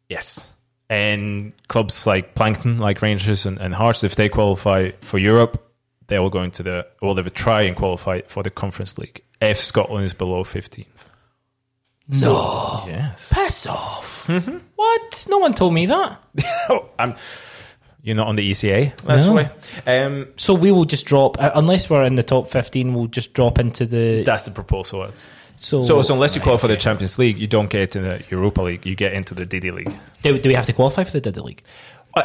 [0.09, 0.53] Yes.
[0.89, 5.71] And clubs like Plankton, like Rangers and, and Hearts, if they qualify for Europe,
[6.07, 9.23] they will go into the, or they would try and qualify for the Conference League
[9.39, 10.87] if Scotland is below 15th.
[12.07, 12.85] No.
[12.87, 13.29] Yes.
[13.29, 14.25] Pass off.
[14.25, 14.57] Mm-hmm.
[14.75, 15.27] What?
[15.29, 16.23] No one told me that.
[16.69, 17.15] oh, I'm,
[18.03, 19.33] you're not on the ECA, that's No.
[19.33, 19.49] why.
[19.85, 23.33] Um, So we will just drop, uh, unless we're in the top 15, we'll just
[23.33, 24.23] drop into the.
[24.23, 25.03] that's the proposal.
[25.03, 26.77] It's, so, so, so unless you qualify for the.
[26.77, 29.91] Champions League, you don't get into the Europa League, you get into the Diddy League.
[30.23, 31.63] Do, do we have to qualify for the Diddy League?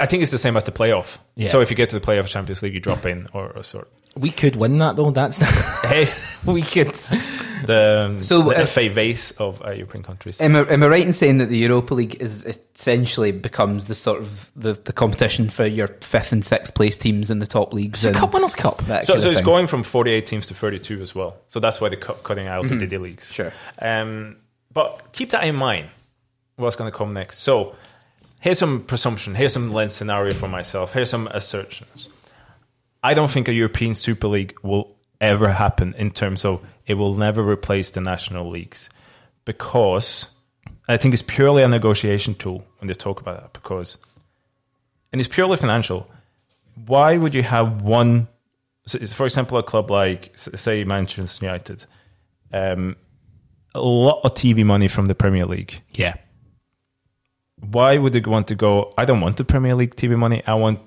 [0.01, 1.19] I think it's the same as the playoff.
[1.37, 1.49] Yeah.
[1.49, 3.91] So if you get to the playoff Champions League, you drop in or, or sort.
[4.17, 5.11] We could win that, though.
[5.11, 5.39] That's
[5.83, 6.09] Hey,
[6.47, 6.95] we could.
[7.67, 10.41] the, So, the uh, FA base of uh, European countries.
[10.41, 13.95] Am I, am I right in saying that the Europa League is essentially becomes the
[13.95, 17.73] sort of the, the competition for your fifth and sixth place teams in the top
[17.73, 18.05] leagues?
[18.05, 18.83] It's a Cup Winners' Cup.
[18.87, 21.37] that so so it's going from 48 teams to 32 as well.
[21.49, 23.33] So that's why they're cut, cutting out the Diddy leagues.
[23.33, 23.53] Sure.
[23.81, 24.37] Um,
[24.73, 25.89] but keep that in mind.
[26.57, 27.39] What's going to come next?
[27.39, 27.75] So
[28.45, 29.35] here's some presumption.
[29.35, 30.93] Here's some lens scenario for myself.
[30.93, 32.11] Here's some assertions.
[33.03, 37.15] I don't think a European Super League will ever happen in terms of it will
[37.15, 38.91] never replace the national leagues
[39.47, 40.27] because
[40.87, 43.97] I think it's purely a negotiation tool when they talk about that because
[45.11, 46.07] and it's purely financial.
[46.87, 48.29] Why would you have one?
[48.87, 51.87] For example, a club like say Manchester United,
[52.53, 52.97] um,
[53.75, 55.81] a lot of TV money from the Premier League.
[55.95, 56.17] Yeah.
[57.61, 58.93] Why would they want to go?
[58.99, 60.43] I don't want the Premier League TV money.
[60.47, 60.81] I want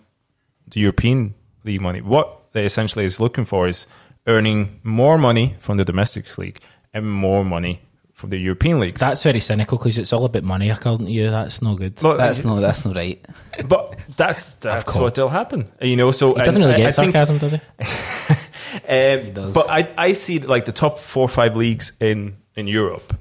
[0.68, 2.02] the European League money.
[2.02, 3.88] What they essentially is looking for is
[4.28, 6.60] earning more money from the domestic league
[6.94, 7.82] and more money
[8.14, 9.00] from the European leagues.
[9.00, 11.30] That's very cynical because it's all about money, according to you.
[11.30, 11.96] That's no good.
[12.02, 13.24] But- That's no, that's not right.
[13.68, 15.70] but that's that's what'll happen.
[15.82, 17.60] You know, so He doesn't and really get I think- sarcasm, does he?
[18.88, 19.54] Um, does.
[19.54, 23.18] But I, I see like the top four or five leagues in, in Europe.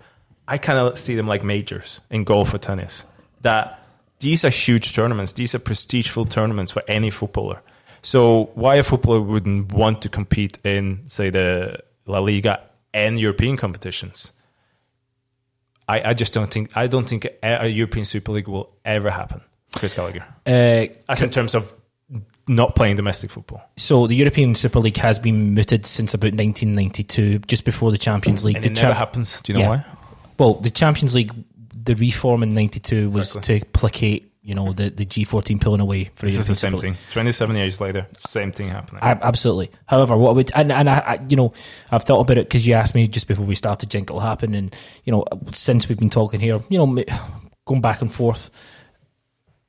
[0.47, 3.05] I kind of see them like majors in golf or tennis.
[3.47, 3.79] That
[4.19, 5.33] these are huge tournaments.
[5.33, 7.59] These are prestigeful tournaments for any footballer.
[8.03, 12.61] So why a footballer wouldn't want to compete in, say, the La Liga
[12.93, 14.33] and European competitions?
[15.89, 19.41] I, I just don't think I don't think a, European Super League will ever happen.
[19.75, 21.75] Chris Gallagher, Uh, as in terms of
[22.49, 23.61] not playing domestic football.
[23.77, 28.45] so the European Super League has been mooted since about 1992, just before the Champions
[28.45, 28.57] League.
[28.57, 29.41] And The it never Cha- happens.
[29.43, 29.71] Do you know Yeah.
[29.71, 29.85] why?
[30.39, 31.33] Well, the Champions League,
[31.87, 33.61] the reform in '92 was Exactly.
[33.61, 36.97] to placate, you know, the, the G14 pulling away for This is the same thing.
[37.13, 39.03] Twenty-seven years later, same thing happening.
[39.03, 39.71] Ab- absolutely.
[39.87, 41.53] However, what would and and I, I you know
[41.91, 43.91] I've thought about it because you asked me just before we started.
[43.91, 47.05] Think it'll happen, and you know since we've been talking here, you know,
[47.65, 48.51] going back and forth.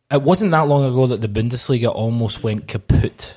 [0.09, 3.35] It wasn't that long ago that the Bundesliga almost went kaput.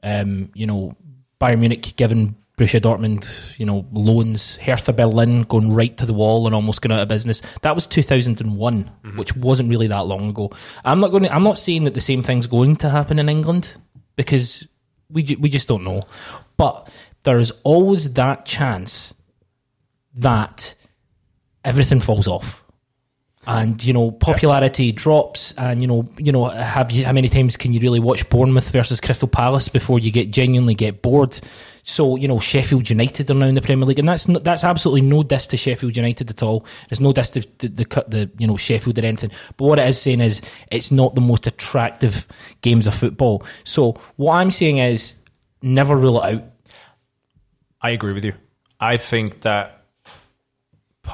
[0.00, 0.94] Um, you know,
[1.40, 4.56] Bayern Munich giving Borussia Dortmund, you know, loans.
[4.56, 7.40] Hertha Berlin going right to the wall and almost going out of business.
[7.62, 9.18] That was 2001, mm-hmm.
[9.18, 10.50] which wasn't really that long ago.
[10.84, 11.22] I'm not going.
[11.22, 13.76] To, I'm not saying that the same thing's going to happen in England
[14.16, 14.66] because
[15.08, 16.02] we we just don't know.
[16.56, 16.90] But
[17.22, 19.14] there is always that chance
[20.14, 20.74] that
[21.64, 22.64] everything falls off.
[23.50, 27.56] And you know popularity drops, and you know you know have you how many times
[27.56, 31.40] can you really watch Bournemouth versus Crystal Palace before you get genuinely get bored?
[31.82, 34.64] So you know Sheffield United are now in the Premier League, and that's no, that's
[34.64, 36.66] absolutely no diss to Sheffield United at all.
[36.90, 39.30] There's no diss to the, the the you know Sheffield or anything.
[39.56, 42.26] But what it is saying is it's not the most attractive
[42.60, 43.46] games of football.
[43.64, 45.14] So what I'm saying is
[45.62, 46.44] never rule it out.
[47.80, 48.34] I agree with you.
[48.78, 49.77] I think that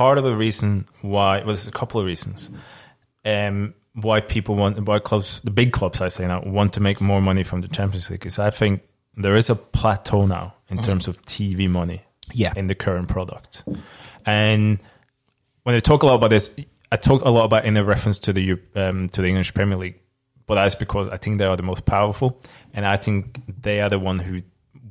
[0.00, 2.50] part of the reason why well, there's a couple of reasons
[3.24, 7.00] um, why people want why clubs the big clubs I say now want to make
[7.00, 8.82] more money from the Champions League is I think
[9.16, 12.02] there is a plateau now in terms of TV money
[12.32, 12.52] Yeah.
[12.56, 13.62] in the current product.
[14.26, 14.78] And
[15.62, 16.50] when I talk a lot about this,
[16.90, 19.76] I talk a lot about in a reference to the um, to the English Premier
[19.78, 19.98] League,
[20.46, 22.40] but that's because I think they are the most powerful,
[22.74, 24.42] and I think they are the one who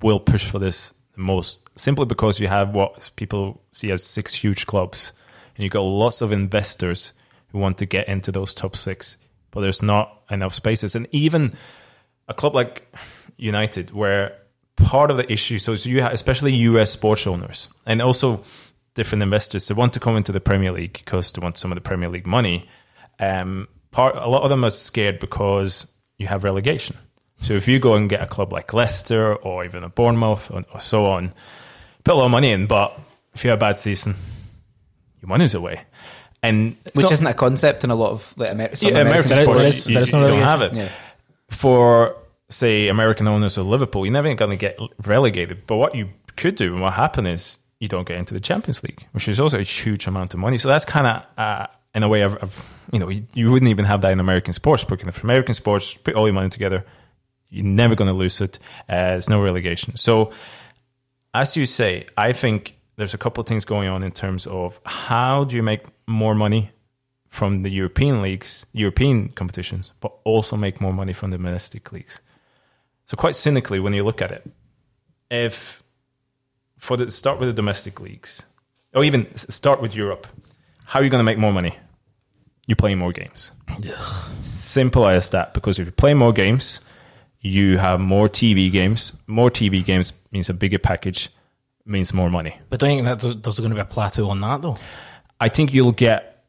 [0.01, 1.62] will push for this the most.
[1.75, 5.11] Simply because you have what people see as six huge clubs,
[5.55, 7.13] and you've got lots of investors
[7.49, 9.17] who want to get into those top six,
[9.51, 11.53] but there's not enough spaces, and even
[12.27, 12.87] a club like
[13.37, 14.37] United, where
[14.75, 18.43] part of the issue, so, you have, especially US sports owners and also
[18.93, 21.75] different investors, they want to come into the Premier League because they want some of
[21.75, 22.67] the Premier League money.
[23.19, 26.97] Um, part, a lot of them are scared because you have relegation.
[27.39, 30.63] So if you go and get a club like Leicester or even a Bournemouth or,
[30.73, 31.33] or so on,
[32.03, 32.99] put a lot of money in, but
[33.33, 34.15] if you have a bad season,
[35.21, 35.81] your money's away.
[36.41, 39.35] And Which not- isn't a concept in a lot of like Amer- yeah, American, American
[39.43, 40.89] sports, there is- you, there is you no don't have it Yeah.
[41.49, 42.15] for
[42.49, 45.65] say American owners of Liverpool, you're never going to get relegated.
[45.65, 48.83] But what you could do and what happened is you don't get into the Champions
[48.83, 50.57] League, which is also a huge amount of money.
[50.57, 53.69] So that's kind of uh, in a way, I've, I've, you know, you, you wouldn't
[53.69, 54.83] even have that in American sports.
[54.83, 56.83] Because if American sports, put all your money together,
[57.49, 58.59] you're never going to lose it.
[58.89, 59.95] Uh, there's no relegation.
[59.95, 60.31] So,
[61.33, 64.79] as you say, I think there's a couple of things going on in terms of
[64.85, 66.71] how do you make more money
[67.29, 72.21] from the European leagues, European competitions, but also make more money from the domestic leagues.
[73.07, 74.49] So, quite cynically, when you look at it,
[75.31, 75.81] if
[76.77, 78.43] for the start with the domestic leagues,
[78.93, 80.27] or even start with Europe,
[80.85, 81.77] how are you going to make more money?
[82.67, 83.51] You play more games.
[83.79, 83.95] Yeah.
[84.39, 85.53] Simple as that.
[85.53, 86.79] Because if you play more games,
[87.43, 89.11] you have more TV games.
[89.27, 91.29] More TV games means a bigger package,
[91.85, 92.57] means more money.
[92.69, 94.77] But don't you think that there's going to be a plateau on that though?
[95.39, 96.45] I think you'll get.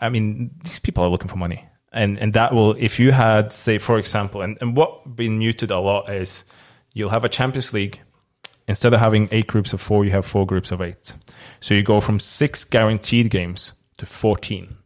[0.00, 2.74] I mean, these people are looking for money, and and that will.
[2.78, 6.44] If you had, say, for example, and and what been muted a lot is
[6.94, 8.00] you'll have a Champions League.
[8.66, 11.14] Instead of having eight groups of four, you have four groups of eight.
[11.58, 14.76] So you go from six guaranteed games to fourteen.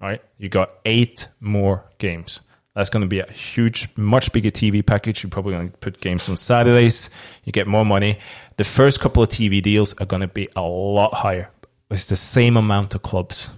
[0.00, 0.22] Right?
[0.38, 2.40] You got eight more games.
[2.76, 5.22] That's going to be a huge, much bigger TV package.
[5.22, 7.08] You're probably going to put games on Saturdays.
[7.44, 8.18] You get more money.
[8.58, 11.48] The first couple of TV deals are going to be a lot higher.
[11.90, 13.50] It's the same amount of clubs.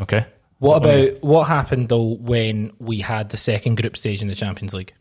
[0.00, 0.24] Okay.
[0.60, 4.72] What about what happened though when we had the second group stage in the Champions
[4.72, 4.94] League?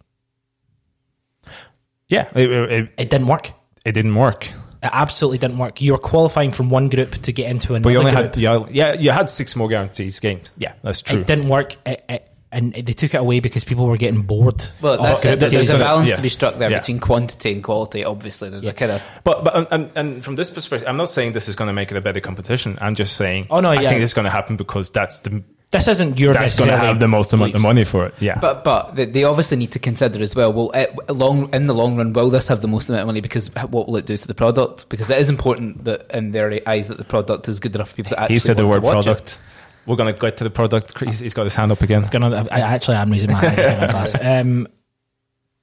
[2.08, 3.52] Yeah, it, it, It didn't work.
[3.86, 4.48] it didn't work.
[4.48, 5.82] It absolutely didn't work.
[5.82, 8.36] You were qualifying from one group to get into another But you only group.
[8.36, 10.52] had yeah, yeah, you had six more guarantees games.
[10.58, 11.22] Yeah, that's true.
[11.22, 11.76] It didn't work.
[11.86, 14.64] It, it, and they took it away because people were getting bored.
[14.82, 15.40] Well, that's group it.
[15.40, 16.16] There's, there's a balance yeah.
[16.16, 16.80] to be struck there Yeah.
[16.80, 18.06] between quantity and quality.
[18.06, 21.34] Obviously, there's a kind of But but and, and from this perspective, I'm not saying
[21.34, 22.78] this is going to make it a better competition.
[22.80, 23.48] I'm just saying.
[23.50, 23.90] Oh, no, I yeah.
[23.90, 27.02] think it's going to happen because that's the This isn't your that's going to have
[27.02, 28.14] the most amount of money for it.
[28.22, 30.54] Yeah, But but they, they obviously need to consider as well.
[30.54, 33.20] Well, it, long in the long run, will this have the most amount of money?
[33.20, 34.88] Because what will it do to the product?
[34.88, 37.96] Because it is important that in their eyes that the product is good enough for
[37.98, 38.36] people to actually.
[38.36, 39.22] he said the word product.
[39.34, 39.38] It.
[39.88, 41.00] We're going to get to the product.
[41.00, 42.06] He's, he's got his hand up again.
[42.12, 43.60] Gonna, I actually am raising my hand.
[43.60, 44.16] in my class.
[44.22, 44.68] Um,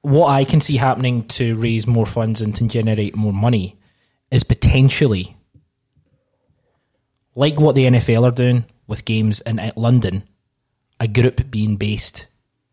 [0.00, 3.78] what I can see happening to raise more funds and to generate more money
[4.30, 5.36] is potentially
[7.34, 10.28] like what the NFL are doing with games in London,
[11.00, 12.26] a group being based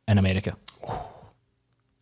[0.07, 0.55] in America.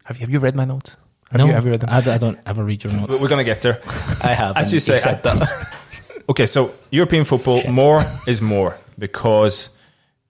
[0.06, 0.96] Have you have you read my notes?
[1.32, 1.90] Have no, you, have you read them?
[1.92, 3.20] I, I don't ever read your notes.
[3.20, 3.82] We're going to get there.
[4.22, 4.58] I have.
[4.58, 5.76] As you say, said I- that.
[6.30, 9.70] Okay, so European football, more is more because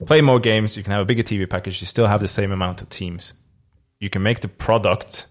[0.06, 2.52] play more games, you can have a bigger TV package, you still have the same
[2.52, 3.34] amount of teams.
[4.00, 5.26] You can make the product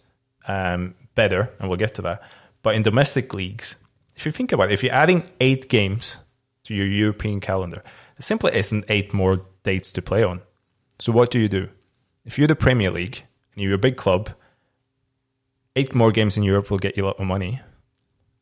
[0.46, 2.22] um, better, and we'll get to that.
[2.62, 3.76] But in domestic leagues,
[4.14, 6.18] if you think about it, if you're adding eight games
[6.64, 10.42] to your European calendar, there simply isn't eight more dates to play on.
[10.98, 11.68] So what do you do?
[12.24, 13.24] If you're the Premier League
[13.54, 14.30] and you're a big club,
[15.76, 17.60] eight more games in Europe will get you a lot more money.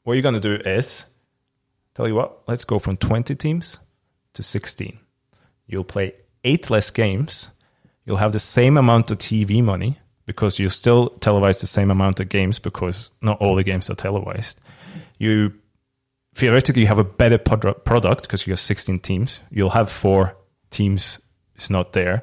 [0.03, 1.05] What you're going to do is
[1.97, 3.79] Tell you what, let's go from 20 teams
[4.37, 4.99] to 16.
[5.67, 7.51] You'll play eight less games.
[8.05, 12.21] You'll have the same amount of TV money because you still televise the same amount
[12.21, 14.61] of games because not all the games are televised.
[15.19, 15.55] You
[16.35, 19.43] theoretically you have a better product because you have 16 teams.
[19.51, 20.37] You'll have four
[20.71, 21.21] teams
[21.57, 22.23] is not there,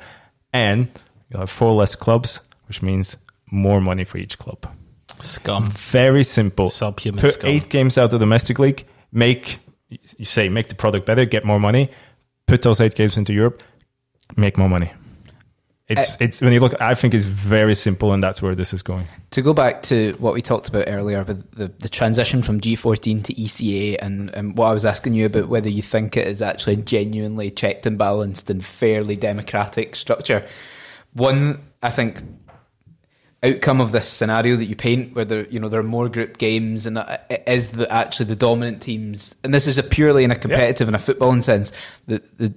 [0.54, 0.88] and
[1.30, 3.18] you'll have four less clubs, which means
[3.52, 4.68] more money for each club.
[5.20, 5.72] Scum.
[5.72, 6.70] Very simple.
[6.70, 7.50] Subhuman Put scum.
[7.50, 8.86] eight games out of the domestic league.
[9.12, 9.60] Make
[10.18, 11.90] you say make the product better, get more money.
[12.48, 13.64] Put those eight games into Europe,
[14.36, 14.92] make more money.
[15.88, 16.80] It's Uh, it's when you look.
[16.82, 19.08] I think it's very simple, and that's where this is going.
[19.32, 23.24] to go back to what we talked about earlier with the, the transition from G14
[23.24, 26.42] to ECA and, and what I was asking you about whether you think it is
[26.42, 30.46] actually genuinely checked and balanced and fairly democratic structure.
[31.14, 32.24] One, I think,
[33.44, 36.38] outcome of this scenario that you paint, where there, you know, there are more group
[36.38, 40.32] games and uh, is that actually the dominant teams, and this is a purely in
[40.32, 41.72] a competitive and a footballing sense,
[42.08, 42.54] the, the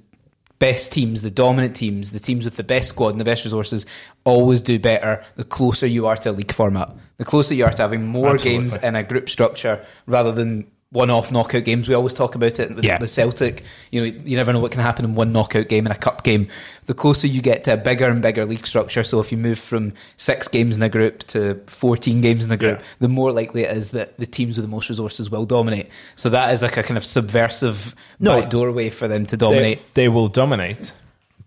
[0.58, 3.84] best teams, the dominant teams, the teams with the best squad and the best resources
[4.24, 6.90] always do better the closer you are to a league format.
[7.18, 8.68] The closer you are to having more Absolutely.
[8.68, 11.88] games in a group structure rather than one-off knockout games.
[11.88, 12.98] We always talk about it with Yeah.
[12.98, 13.64] the Celtic.
[13.90, 16.22] You know, you never know what can happen in one knockout game in a cup
[16.22, 16.46] game.
[16.86, 19.58] The closer you get to a bigger and bigger league structure, so if you move
[19.58, 22.84] from six games in a group to fourteen games in a group, Yeah.
[23.00, 25.88] the more likely it is that the teams with the most resources will dominate.
[26.14, 28.42] So that is like a kind of subversive No.
[28.46, 29.94] doorway for them to They, dominate.
[29.94, 30.92] they will dominate,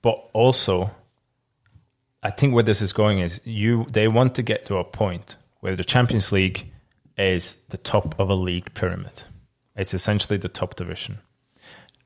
[0.02, 0.92] but also,
[2.22, 3.86] I think where this is going is you.
[3.90, 6.66] They want to get to a point where the Champions League
[7.20, 9.24] is the top of a league pyramid.
[9.76, 11.20] It's essentially the top division.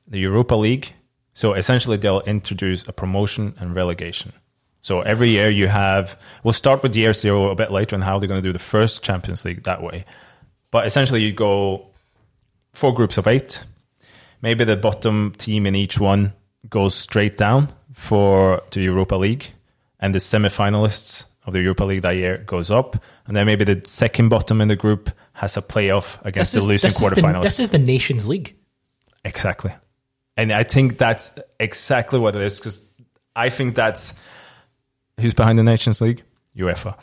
[0.06, 0.92] The Europa League.
[1.32, 4.32] So essentially, they'll introduce a promotion and relegation.
[4.80, 6.20] So every year you have.
[6.42, 8.58] We'll start with year zero a bit later on how they're going to do the
[8.58, 10.04] first Champions League that way.
[10.70, 11.86] But essentially, you go
[12.72, 13.64] four groups of eight.
[14.42, 16.34] Maybe the bottom team in each one
[16.68, 19.52] goes straight down for to Europa League,
[20.00, 22.96] and the semi-finalists of the Europa League that year goes up,
[23.26, 26.88] and then maybe the second bottom in the group has a playoff against the losing
[26.88, 28.56] this is the, this is the Nations League.
[29.24, 29.72] Exactly.
[30.36, 32.86] And I think that's exactly what it is because
[33.34, 34.14] I think that's
[35.20, 36.22] who's behind the Nations League?
[36.56, 36.96] UEFA.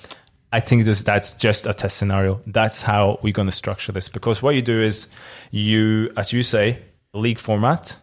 [0.54, 2.42] I think this that's just a test scenario.
[2.46, 5.08] That's how we're going to structure this because what you do is
[5.50, 6.80] you, as you say,
[7.14, 7.96] league format,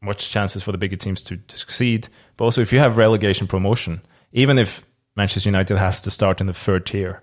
[0.00, 2.08] much chances for the bigger teams to, to succeed.
[2.36, 4.00] But also, if you have relegation promotion,
[4.32, 4.82] even if
[5.14, 7.22] Manchester United has to start in the third tier,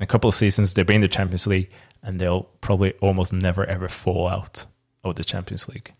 [0.00, 1.70] a couple of seasons they'll be in the Champions League
[2.02, 4.64] and they'll probably almost never ever fall out
[5.04, 5.92] of the Champions League.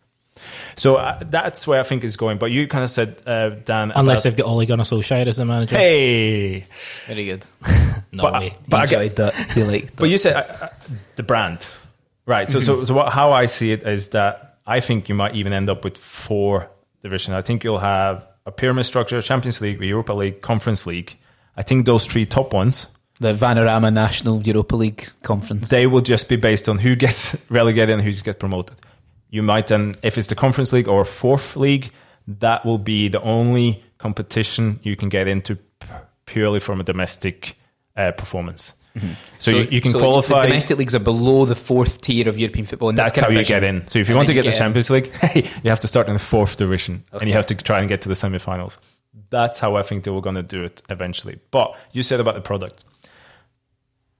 [0.76, 2.38] So uh, that's where I think it's going.
[2.38, 5.36] But you kind of said, uh, Dan, Unless about- they've got Ole Gunnar Solskjaer as
[5.36, 5.76] the manager.
[5.76, 6.66] hey,
[7.06, 7.44] Very good.
[8.12, 8.56] no but- way.
[8.68, 9.56] but I get- Enjoyed that.
[9.56, 10.68] You like But you said uh, uh,
[11.16, 11.66] the brand,
[12.26, 12.48] right?
[12.48, 15.52] So, so, so what, how I see it is that I think you might even
[15.52, 16.68] end up with four
[17.02, 17.34] divisions.
[17.34, 21.16] I think you'll have a pyramid structure: Champions League, Europa League, Conference League.
[21.56, 22.88] I think those three top ones
[23.20, 25.68] the Vanarama National Europa League Conference.
[25.68, 28.76] they will just be based on who gets relegated and who gets promoted.
[29.30, 31.90] You might then, if it's the Conference League or fourth league,
[32.26, 35.58] that will be the only competition you can get into
[36.26, 37.56] purely from a domestic
[37.96, 38.74] uh, performance.
[39.38, 40.42] So, you, you can so qualify.
[40.42, 42.92] The domestic leagues are below the fourth tier of European football.
[42.92, 43.86] That's how you get in.
[43.88, 44.52] So if you And want to get the.
[44.52, 47.56] Champions League, hey, you have to start in the fourth division and you have to
[47.56, 48.78] try and get to the semi-finals.
[49.30, 51.40] That's how I think they were going to do it eventually.
[51.50, 52.84] But you said about the product.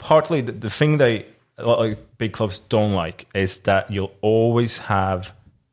[0.05, 1.27] Partly the, the thing they
[1.57, 5.33] a lot of big clubs don't like is that you'll always have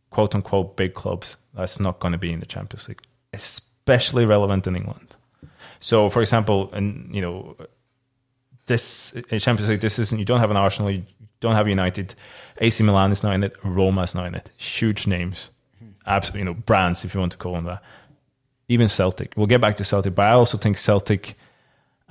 [0.10, 3.02] quote unquote big clubs that's not going to be in the Champions League,
[3.34, 5.16] especially relevant in England.
[5.80, 7.58] So, for example, and you know,
[8.68, 10.18] this in Champions League, this isn't.
[10.18, 10.92] You don't have an Arsenal.
[10.92, 11.04] You
[11.40, 12.16] don't have United.
[12.60, 13.56] AC Milan is not in it.
[13.64, 14.52] Roma is not in it.
[14.58, 15.90] Huge names, hmm.
[16.06, 17.82] absolutely, you know, brands if you want to call them that.
[18.70, 19.34] Even Celtic.
[19.36, 21.36] We'll get back to Celtic, but I also think Celtic,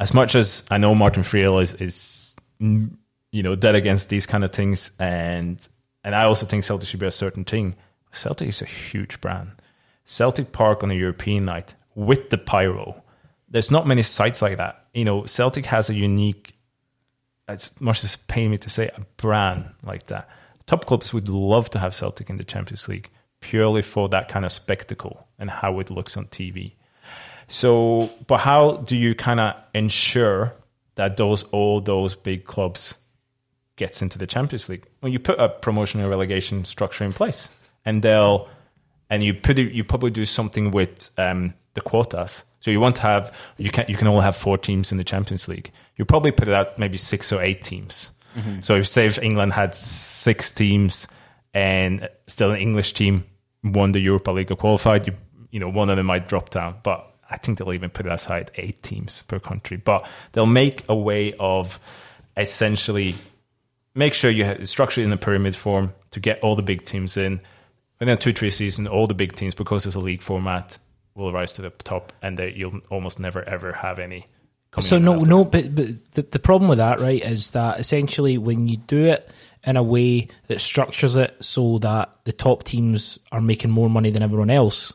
[0.00, 2.90] as much as I know Martin Friel is is mm,
[3.30, 5.60] you know dead against these kind of things, and
[6.02, 7.76] and I also think Celtic should be a certain thing.
[8.10, 9.52] Celtic is a huge brand.
[10.04, 13.02] Celtic Park on a European night with the pyro.
[13.48, 14.86] There's not many sites like that.
[14.94, 16.54] You know, Celtic has a unique,
[17.46, 20.28] as much as paying me to say, a brand like that.
[20.66, 24.44] Top clubs would love to have Celtic in the Champions League purely for that kind
[24.44, 26.72] of spectacle and how it looks on TV.
[27.50, 30.54] So, but how do you kind of ensure
[30.94, 32.94] that those all those big clubs
[33.74, 34.86] gets into the Champions League?
[35.02, 37.48] Well, you put a promotion and relegation structure in place,
[37.84, 38.48] and they'll
[39.10, 42.44] and you put it, you probably do something with um, the quotas.
[42.60, 45.04] So you want to have you can you can only have four teams in the
[45.04, 45.72] Champions League.
[45.96, 48.12] You probably put it out maybe six or eight teams.
[48.62, 51.08] So if say if England had six teams
[51.52, 53.24] and still an English team
[53.64, 55.14] won the Europa League or qualified, you
[55.50, 56.76] you know one of them might drop down.
[56.84, 59.76] But I think they'll even put it aside eight teams per country.
[59.76, 61.78] But they'll make a way of
[62.36, 63.14] essentially
[63.94, 66.84] make sure you have structure it in a pyramid form to get all the big
[66.84, 67.40] teams in.
[68.00, 70.78] And then two, three season, all the big teams, because it's a league format,
[71.14, 74.26] will rise to the top, and they, you'll almost never ever have any.
[74.70, 75.28] coming So no, after.
[75.28, 79.04] no, but, but the, the problem with that, right, is that essentially when you do
[79.04, 79.28] it
[79.64, 84.10] in a way that structures it so that the top teams are making more money
[84.10, 84.92] than everyone else.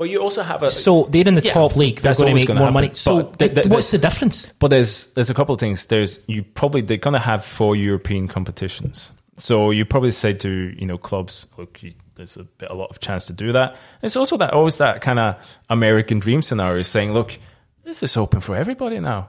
[0.00, 0.70] But you also have a.
[0.70, 1.96] So they're in the Yeah, top league.
[1.96, 2.72] They're that's going to make more happen.
[2.72, 2.90] money.
[2.94, 4.46] So But th- th- what's the difference?
[4.58, 5.84] But there's there's a couple of things.
[5.84, 9.12] There's you probably they're gonna have four European competitions.
[9.36, 12.88] So you probably say to you know clubs, look, you, there's a bit a lot
[12.88, 13.76] of chance to do that.
[14.00, 15.36] It's also that always that kind of
[15.68, 17.38] American dream scenario, saying, look,
[17.84, 19.28] this is open for everybody now.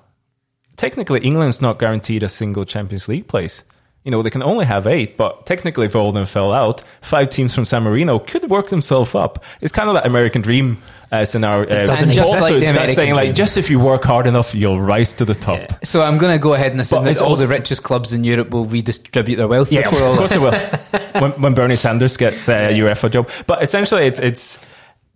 [0.78, 3.66] Technically, England's not guaranteed a single Champions League place.
[4.04, 6.84] You know, they can only have eight, but technically, if all of them fell out,
[7.02, 9.44] five teams from San Marino could work themselves up.
[9.62, 10.82] It's kind of that American dream
[11.12, 11.70] uh, scenario.
[11.70, 13.36] Uh, doesn't also like the it's saying, like, dream.
[13.36, 15.86] just if you work hard enough, you'll rise to the top.
[15.86, 18.12] So I'm going to go ahead and assume But that all also- the richest clubs
[18.12, 20.52] in Europe will redistribute their wealth Yeah, of course it will.
[21.22, 24.58] when, when Bernie Sanders gets a UEFA job, but essentially, it's it's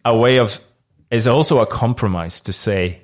[0.04, 0.60] a way of
[1.10, 3.02] it's also a compromise to say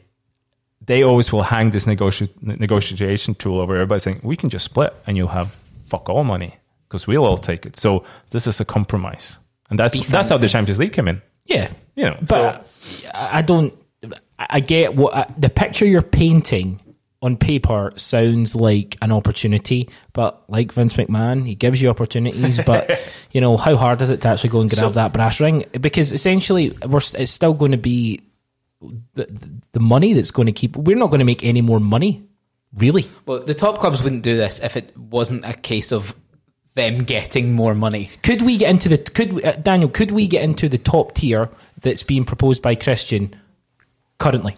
[0.85, 4.93] they always will hang this negoti- negotiation tool over everybody saying we can just split
[5.07, 5.55] and you'll have
[5.91, 6.55] fuck all money
[6.87, 7.75] because we'll all take it.
[7.75, 9.37] So this is a compromise,
[9.69, 11.21] and that's that's how the Champions League came in.
[11.45, 12.65] Yeah, You know, but
[13.13, 13.73] I I don't.
[14.39, 16.79] I I get what I, the picture you're painting
[17.23, 22.89] on paper sounds like an opportunity, but like Vince McMahon, he gives you opportunities, but
[23.31, 25.65] you know how hard is it to actually go and grab So- that brass ring?
[25.79, 28.21] Because essentially, we're it's still going to be
[29.13, 29.27] the
[29.73, 30.75] the money that's going to keep.
[30.75, 32.23] We're not going to make any more money,
[32.75, 33.09] really.
[33.25, 36.15] Well, the top clubs wouldn't do this if it wasn't a case of
[36.73, 38.09] them getting more money.
[38.23, 39.89] Could we get into the could we- uh, Daniel?
[39.89, 41.49] Could we get into the top tier
[41.81, 43.35] that's being proposed by Christian
[44.19, 44.55] currently?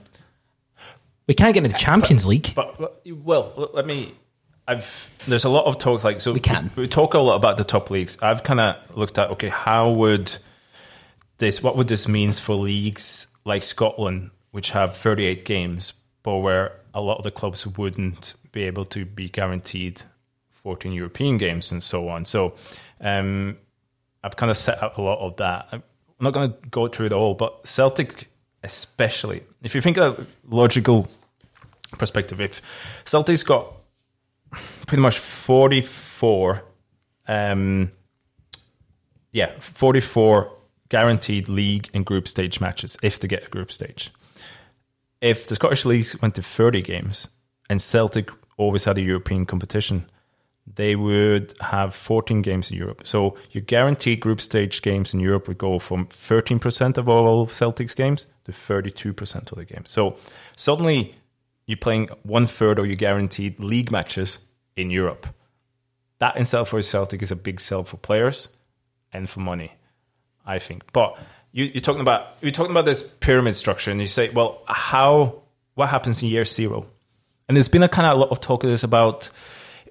[1.28, 2.53] We can't get into the Champions League.
[2.53, 4.14] But, but well, let me.
[4.68, 6.72] I've there's a lot of talk like so We can.
[6.76, 8.18] we talk a lot about the top leagues.
[8.22, 10.34] I've kind of looked at okay, how would
[11.39, 15.93] this what would this means for leagues like Scotland, which have 38 games,
[16.24, 20.02] but where a lot of the clubs wouldn't be able to be guaranteed
[20.52, 22.26] 14 European games and so on.
[22.26, 22.56] So
[23.02, 23.58] um,
[24.24, 25.68] I've kind of set out a lot of that.
[25.72, 25.84] I'm
[26.20, 28.30] not going to go through it all, but Celtic
[28.64, 31.08] especially, if you think of logical
[31.98, 32.62] perspective, if
[33.04, 33.74] Celtic's got
[34.88, 36.64] pretty much 44
[37.28, 37.89] um
[39.32, 40.52] yeah 44
[40.89, 44.12] guaranteed league and group stage matches if they get a group stage
[45.24, 47.28] if the scottish leagues went to 30 games
[47.70, 50.06] and celtic always had a european competition
[50.66, 55.48] they would have 14 games in europe so your guaranteed group stage games in europe
[55.48, 60.16] would go from 13% of all celtic's games to 32% of the games so
[60.56, 61.16] suddenly
[61.66, 64.40] you're playing one third of your guaranteed league matches
[64.76, 65.28] in Europe.
[66.20, 68.50] That in itself for Celtic is a big sell for players
[69.12, 69.74] and for money,
[70.46, 70.92] I think.
[70.92, 71.18] But
[71.54, 75.41] you, you're talking about you're talking about this pyramid structure, and you say, well, how
[75.76, 76.88] what happens in year zero?
[77.47, 79.30] And there's been a kind of a lot of talk of this about,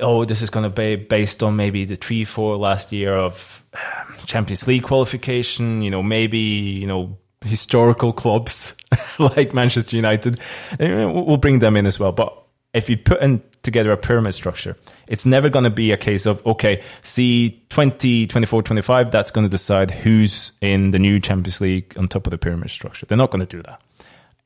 [0.00, 3.62] oh, this is going to be based on maybe the three, four last year of
[3.74, 5.82] um, Champions League qualification.
[5.82, 8.74] You know, maybe you know historical clubs
[9.18, 10.40] like Manchester United.
[10.78, 12.12] We'll bring them in as well.
[12.12, 12.41] But
[12.74, 16.26] if you put in together a pyramid structure, it's never going to be a case
[16.26, 21.60] of, okay, see 20, 24, 25, that's going to decide who's in the new Champions
[21.60, 23.06] League on top of the pyramid structure.
[23.06, 23.80] They're not going to do that.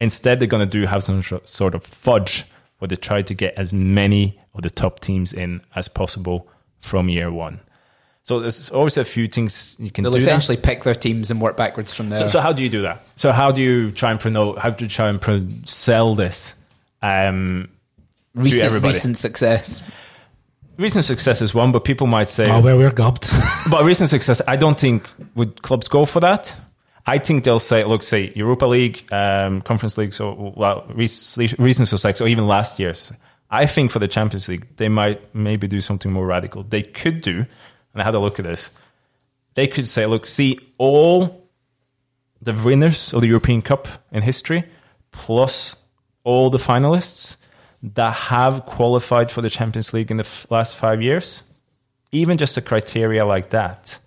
[0.00, 2.44] Instead, they're going to do have some sort of fudge
[2.78, 6.46] where they try to get as many of the top teams in as possible
[6.80, 7.60] from year one.
[8.24, 10.24] So there's always a few things you can do They'll do.
[10.24, 10.30] that.
[10.30, 12.18] essentially pick their teams and work backwards from there.
[12.18, 13.02] So, so how do you do that?
[13.14, 14.58] So how do you try and promote?
[14.58, 16.54] How do you try and pro- sell this?
[17.02, 17.68] Um,
[18.36, 19.82] recent, recent success.
[20.78, 23.30] recent success is one, but people might say, Oh well, we're gubbed.
[23.70, 24.40] but recent success.
[24.46, 26.54] I don't think would clubs go for that.
[27.08, 31.88] I think they'll say, look, say Europa League, um, Conference League, so well, rec- recent
[31.88, 33.12] success, or even last year's.
[33.48, 36.64] I think for the Champions League, they might maybe do something more radical.
[36.64, 38.70] They could do, and I had a look at this.
[39.54, 41.48] They could say, look, see all
[42.42, 44.64] the winners of the European Cup in history,
[45.12, 45.76] plus
[46.24, 47.36] all the finalists
[47.94, 51.44] that have qualified for the Champions League in the f- last five years,
[52.12, 53.98] even just a criteria like that,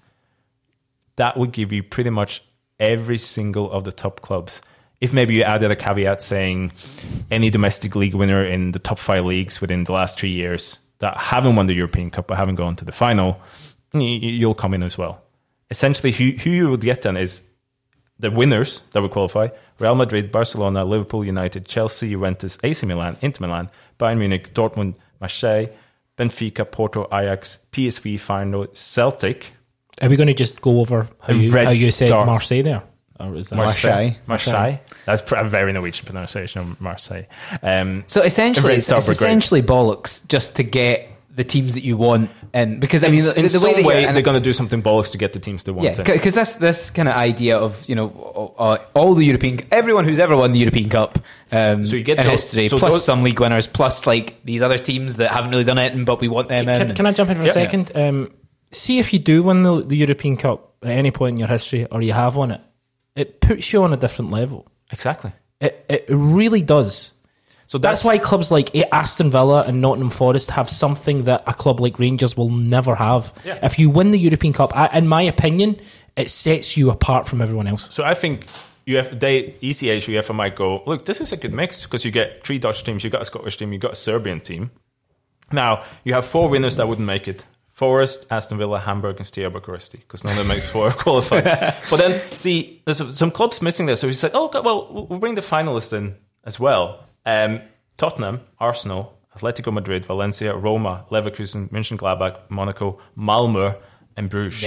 [1.15, 2.43] that would give you pretty much
[2.79, 4.61] every single of the top clubs.
[4.99, 6.73] If maybe you added a caveat saying
[7.31, 11.15] any domestic league winner in the top five leagues within the last three years that
[11.15, 13.39] haven't won the European Cup but haven't gone to the final,
[13.93, 15.21] you'll come in as well.
[15.71, 17.47] Essentially, who, who you would get then is
[18.19, 19.47] the winners that would qualify
[19.79, 25.67] Real Madrid, Barcelona, Liverpool, United, Chelsea, Juventus, AC Milan, Inter Milan, Bayern Munich, Dortmund, Marseille,
[26.17, 29.53] Benfica, Porto, Ajax, PSV, Feyenoord, Celtic,
[30.01, 32.25] Are we going to just go over how you, how you said Star.
[32.25, 32.83] Marseille there?
[33.19, 34.15] Or is that Marseille.
[34.27, 34.79] Marseille.
[35.05, 37.25] That's a very Norwegian pronunciation of Marseille.
[37.61, 42.29] Um, So essentially, it's, it's essentially bollocks just to get the teams that you want
[42.53, 42.79] in.
[42.79, 44.51] Because I mean, the, in the some way, way, that and- they're going to do
[44.53, 45.97] something bollocks to get the teams they want.
[45.97, 50.05] yeah, because this this kind of idea of you know uh, all the European everyone
[50.05, 51.19] who's ever won the European Cup
[51.51, 54.43] um, So you get in those- history, so plus those- some league winners, plus like
[54.43, 56.87] these other teams that haven't really done anything, but we want them in.
[56.87, 57.49] Can, can I jump in for Yeah.
[57.49, 57.91] a second?
[57.95, 58.31] Um,
[58.71, 61.85] see if you do win the, the European Cup at any point in your history,
[61.85, 62.61] or you have won it,
[63.15, 64.67] it puts you on a different level.
[64.91, 65.31] Exactly.
[65.61, 67.11] It it really does.
[67.69, 71.79] So That's why clubs like Aston Villa and Nottingham Forest have something that a club
[71.79, 73.31] like Rangers will never have.
[73.45, 73.59] Yeah.
[73.61, 75.79] If you win the European Cup, I, in my opinion,
[76.15, 77.93] it sets you apart from everyone else.
[77.93, 78.47] So I think
[78.87, 81.05] you have they ECH UEFA might go look.
[81.05, 83.57] This is a good mix because you get three Dutch teams, you got a Scottish
[83.57, 84.71] team, you got a Serbian team.
[85.51, 89.51] Now you have four winners that wouldn't make it: Forest, Aston Villa, Hamburg, and Steaua
[89.51, 91.41] Bucharest, because none of them make four qualify.
[91.41, 93.95] but then see, there's some clubs missing there.
[93.95, 96.15] So we said, oh, we'll- we'll bring the finalists in
[96.45, 97.05] as well.
[97.25, 97.61] Um,
[97.97, 103.75] Tottenham, Arsenal, Atletico Madrid, Valencia, Roma, Leverkusen, Mönchengladbach, Monaco, Malmö,
[104.17, 104.61] and Bruges.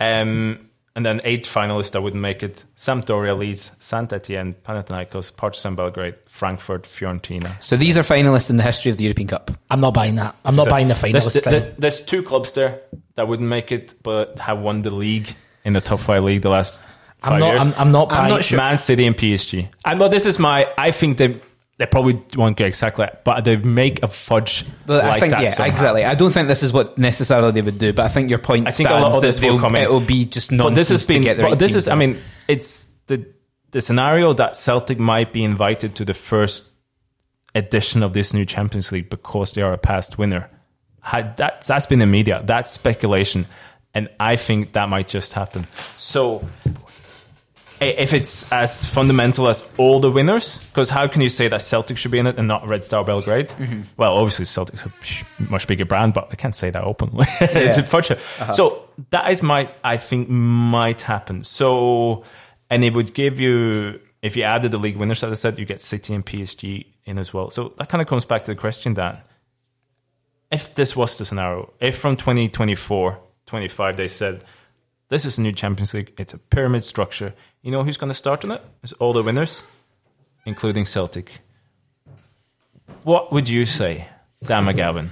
[0.00, 5.74] Um, and then eight finalists that wouldn't make it: Sampdoria, Leeds, Saint Etienne, Panathinaikos, Partizan
[5.74, 7.60] Belgrade, Frankfurt, Fiorentina.
[7.60, 9.50] So these are finalists in the history of the European Cup.
[9.70, 10.36] I'm not buying that.
[10.44, 12.80] I'm not So buying the there's, there- there's two clubs there
[13.16, 15.34] that wouldn't make it, but have won the league
[15.64, 16.80] in the top five league the last
[17.22, 17.52] 5 I'm not.
[17.54, 17.60] years.
[17.74, 18.58] I'm, I'm not I'm not sure.
[18.58, 19.68] Man City and PSG.
[19.84, 20.68] I, but this is my.
[20.78, 21.40] I think they
[21.76, 25.30] they probably won't get exactly, that, but they make a fudge But like I think
[25.32, 25.72] that yeah, somehow.
[25.72, 26.04] exactly.
[26.04, 28.68] I don't think this is what necessarily they would do, but I think your point.
[28.68, 29.82] I think a lot of this will come in.
[29.82, 31.22] It'll be just But nonsense this has been.
[31.22, 31.88] to get the but right this is.
[31.88, 33.26] I mean, it's the
[33.72, 36.64] the scenario that Celtic might be invited to the first
[37.56, 40.48] edition of this new Champions League because they are a past winner.
[41.12, 42.40] That's that's been the media.
[42.44, 43.46] That's speculation,
[43.94, 45.66] and I think that might just happen.
[45.96, 46.48] So.
[47.80, 51.96] If it's as fundamental as all the winners, because how can you say that Celtic
[51.98, 53.48] should be in it and not Red Star Belgrade?
[53.48, 53.82] Mm-hmm.
[53.96, 54.92] Well, obviously Celtic's a
[55.50, 57.26] much bigger brand, but they can't say that openly.
[57.40, 58.12] it's a fudge.
[58.12, 58.52] Uh-huh.
[58.52, 61.42] So that is my, I think, might happen.
[61.42, 62.22] So,
[62.70, 65.64] and it would give you, if you added the league winners, as I said, you
[65.64, 67.50] get City and PSG in as well.
[67.50, 69.18] So that kind of comes back to the question, Dan.
[70.50, 74.44] If this was the scenario, if from 2024, 25, they said,
[75.08, 78.14] this is a new Champions League, it's a pyramid structure, you know who's going to
[78.14, 78.62] start on it?
[78.82, 79.64] It's all the winners,
[80.44, 81.40] including Celtic.
[83.04, 84.08] What would you say,
[84.44, 85.08] Dan McGowan?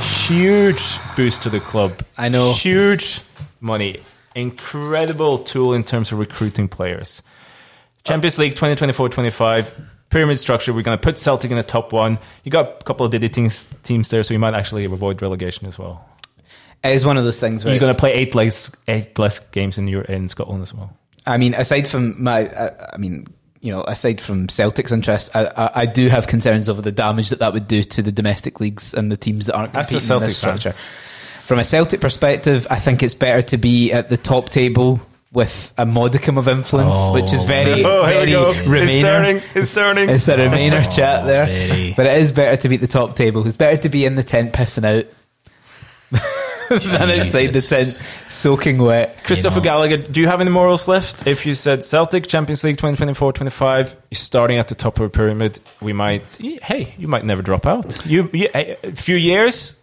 [0.00, 2.02] huge boost to the club.
[2.16, 2.52] I know.
[2.52, 3.20] Huge
[3.60, 4.00] money.
[4.34, 7.22] Incredible tool in terms of recruiting players.
[8.04, 9.70] Champions League 2024-25
[10.08, 10.72] pyramid structure.
[10.72, 12.18] We're going to put Celtic in the top one.
[12.44, 15.66] You got a couple of Diddy teams, teams there, so you might actually avoid relegation
[15.66, 16.08] as well.
[16.82, 19.38] It is one of those things where You're going to play eight less eight less
[19.38, 20.96] games in your in Scotland as well.
[21.26, 23.26] I mean, aside from my, I, I mean,
[23.60, 27.28] you know, aside from Celtic's interest, I, I, I do have concerns over the damage
[27.28, 29.98] that that would do to the domestic leagues and the teams that aren't That's a
[29.98, 30.58] competing in this Celtic fan.
[30.58, 30.78] structure.
[31.44, 35.00] From a Celtic perspective, I think it's better to be at the top table
[35.32, 37.46] with a modicum of influence, Oh, which is oh.
[37.46, 38.50] very, Oh, here we very go.
[38.52, 39.42] It's turning.
[39.54, 40.08] It's turning.
[40.14, 41.92] It's a Remainer Oh, chat there, very.
[41.94, 43.46] but it is better to be at the top table.
[43.46, 45.04] It's better to be in the tent pissing out
[46.78, 49.22] than outside the tent soaking wet.
[49.24, 49.64] Christopher You know.
[49.64, 51.26] Gallagher, do you have any morals left?
[51.26, 55.58] If you said Celtic Champions League 2024-25, you're starting at the top of a pyramid,
[55.80, 58.04] we might hey, you might never drop out.
[58.06, 59.76] You, you a few years,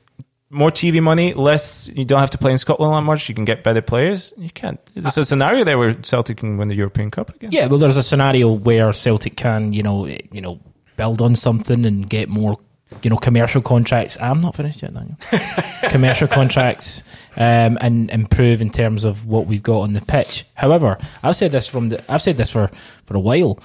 [0.49, 3.45] more TV money, less you don't have to play in Scotland that much, you can
[3.45, 4.33] get better players.
[4.37, 4.79] You can't.
[4.95, 7.51] Is this a scenario there where Celtic can win the European Cup again?
[7.51, 10.59] Yeah, well, there's a scenario where Celtic can, you know, you know,
[10.95, 12.57] build on something and get more,
[13.03, 14.17] you know, commercial contracts.
[14.19, 15.17] I'm not finished yet, Daniel.
[15.89, 17.03] commercial contracts
[17.35, 20.45] um, and improve in terms of what we've got on the pitch.
[20.55, 22.71] However, I've said this from the, I've said this for
[23.05, 23.59] for a while.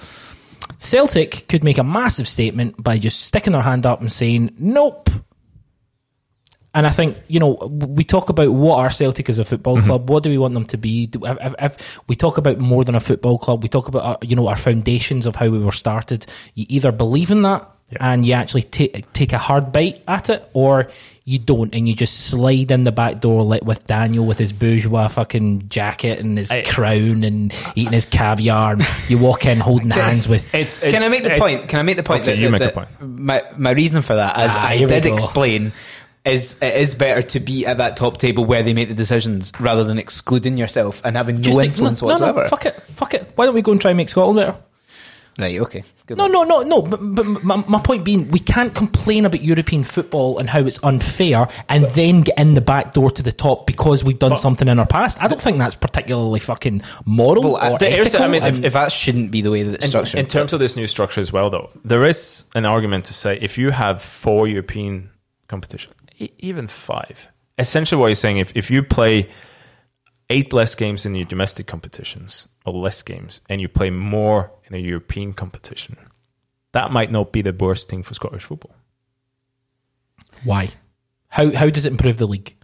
[0.77, 5.09] Celtic could make a massive statement by just sticking their hand up and saying, "Nope."
[6.75, 10.09] And I think you know we talk about what are Celtic as a football club.
[10.09, 11.07] What do we want them to be?
[11.07, 14.03] Do, if, if, if we talk about more than a football club, we talk about
[14.03, 16.25] our, you know our foundations of how we were started.
[16.55, 17.69] You either believe in that
[17.99, 20.87] and you actually take take a hard bite at it, or
[21.25, 24.51] you don't and you just slide in the back door like with Daniel with his
[24.51, 28.73] bourgeois fucking jacket and his I- crown and eating his caviar.
[28.73, 30.53] And you walk in holding hands with.
[30.53, 31.69] It's, Can I make the point?
[31.69, 32.23] Can I make the point?
[32.23, 32.89] Okay, that, you that- make a that point.
[33.01, 35.71] My my reason for that, as Ah, I did explain,
[36.25, 39.51] is it is better to be at that top table where they make the decisions
[39.59, 42.41] rather than excluding yourself and having no just think- influence no, no, whatsoever.
[42.43, 43.31] No, fuck it, fuck it.
[43.35, 44.57] Why don't we go and try and make Scotland better?
[45.39, 45.59] Right?
[45.59, 45.83] Okay.
[46.05, 46.47] Good No, luck.
[46.47, 46.81] no, no, no.
[46.83, 50.79] But, but my, my point being, we can't complain about European football and how it's
[50.83, 54.67] unfair, and then get in the back door to the top because we've done something
[54.67, 55.17] in our past.
[55.21, 58.25] I don't think that's particularly fucking moral Well, I- or the- here's- ethical.
[58.25, 60.19] I mean, if- if- that shouldn't be the way that it's in, structured.
[60.19, 63.39] in terms of this new structure as well, though, there is an argument to say
[63.41, 65.09] if you have four European
[65.47, 67.27] competition, e- even five,
[67.57, 69.27] essentially what you're saying, if, if you play
[70.33, 74.73] eight less games in your domestic competitions or less games, and you play more in
[74.75, 75.95] a European competition,
[76.73, 78.75] that might not be the worst thing for Scottish football.
[80.43, 80.69] why?
[81.29, 82.55] How how does it improve the league?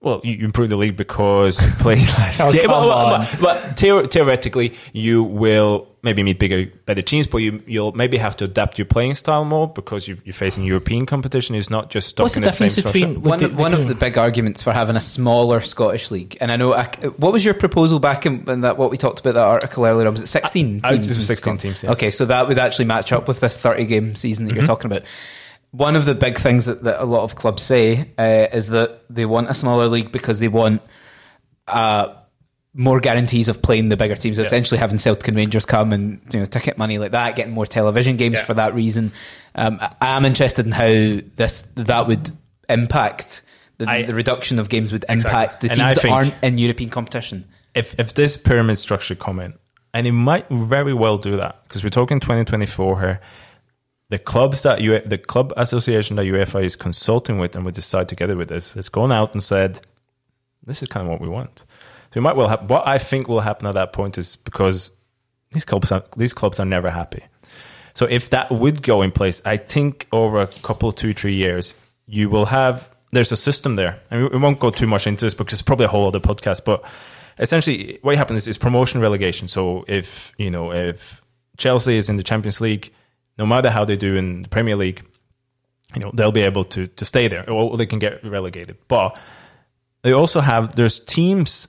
[0.00, 2.40] Well, you improve the league because you play less.
[2.40, 2.66] Oh, games.
[2.66, 7.62] But- but- but- but theor- theoretically, you will maybe meet bigger, better teams, but you,
[7.66, 11.54] you'll maybe have to adapt your playing style more because you you're facing European competition.
[11.54, 13.06] It's not just stuck What's in the the, same difference structure.
[13.06, 16.38] between one, of, the- one of the big arguments for having a smaller Scottish league,
[16.40, 16.86] and I know I,
[17.18, 20.06] what was your proposal back in, in that what we talked about that article earlier?
[20.06, 20.14] on?
[20.14, 20.80] Was it sixteen?
[20.82, 21.60] I- I- teams it was in 16 Scotland?
[21.60, 21.90] teams, yeah.
[21.92, 24.56] Okay, so that would actually match up with this thirty game season that Mm-hmm.
[24.56, 25.02] you're talking about.
[25.72, 29.00] One of the big things that, that a lot of clubs say uh, is that
[29.10, 30.80] they want a smaller league because they want
[31.68, 32.14] uh,
[32.78, 34.38] more guarantees of playing the bigger teams.
[34.38, 37.66] Essentially, having Celtic and Rangers come and you know ticket money like that, getting more
[37.66, 38.44] television games Yeah.
[38.44, 39.12] for that reason.
[39.54, 40.86] Um, I I am interested in how
[41.36, 42.30] this that would
[42.68, 43.42] impact
[43.78, 45.30] the, I- the reduction of games would Exactly.
[45.30, 47.44] impact the teams that aren't in European competition.
[47.74, 49.54] if if this pyramid structure come in,
[49.94, 53.20] and it might very well do that because we're talking 2024 here.
[54.08, 58.08] The clubs that you, the club association that UEFA is consulting with and would decide
[58.08, 59.80] together with this, has gone out and said,
[60.64, 61.64] "This is kind of what we want."
[62.16, 62.68] So it might well happen.
[62.68, 64.90] What I think will happen at that point is because
[65.50, 67.22] these clubs are, these clubs are never happy.
[67.92, 71.76] So if that would go in place, I think over a couple, two, three years,
[72.06, 72.88] you will have.
[73.12, 75.84] There's a system there, and we won't go too much into this because it's probably
[75.84, 76.64] a whole other podcast.
[76.64, 76.82] But
[77.38, 79.46] essentially, what happens is, promotion relegation.
[79.46, 81.20] So if you know if
[81.58, 82.94] Chelsea is in the Champions League,
[83.36, 85.02] no matter how they do in the Premier League,
[85.94, 88.78] you know they'll be able to to stay there, or they can get relegated.
[88.88, 89.18] But
[90.00, 91.68] they also have there's teams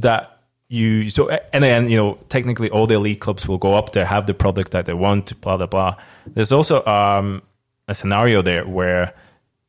[0.00, 0.36] that
[0.68, 4.04] you so and then you know technically all the elite clubs will go up there
[4.04, 5.96] have the product that they want blah blah blah.
[6.26, 7.42] There's also um,
[7.86, 9.14] a scenario there where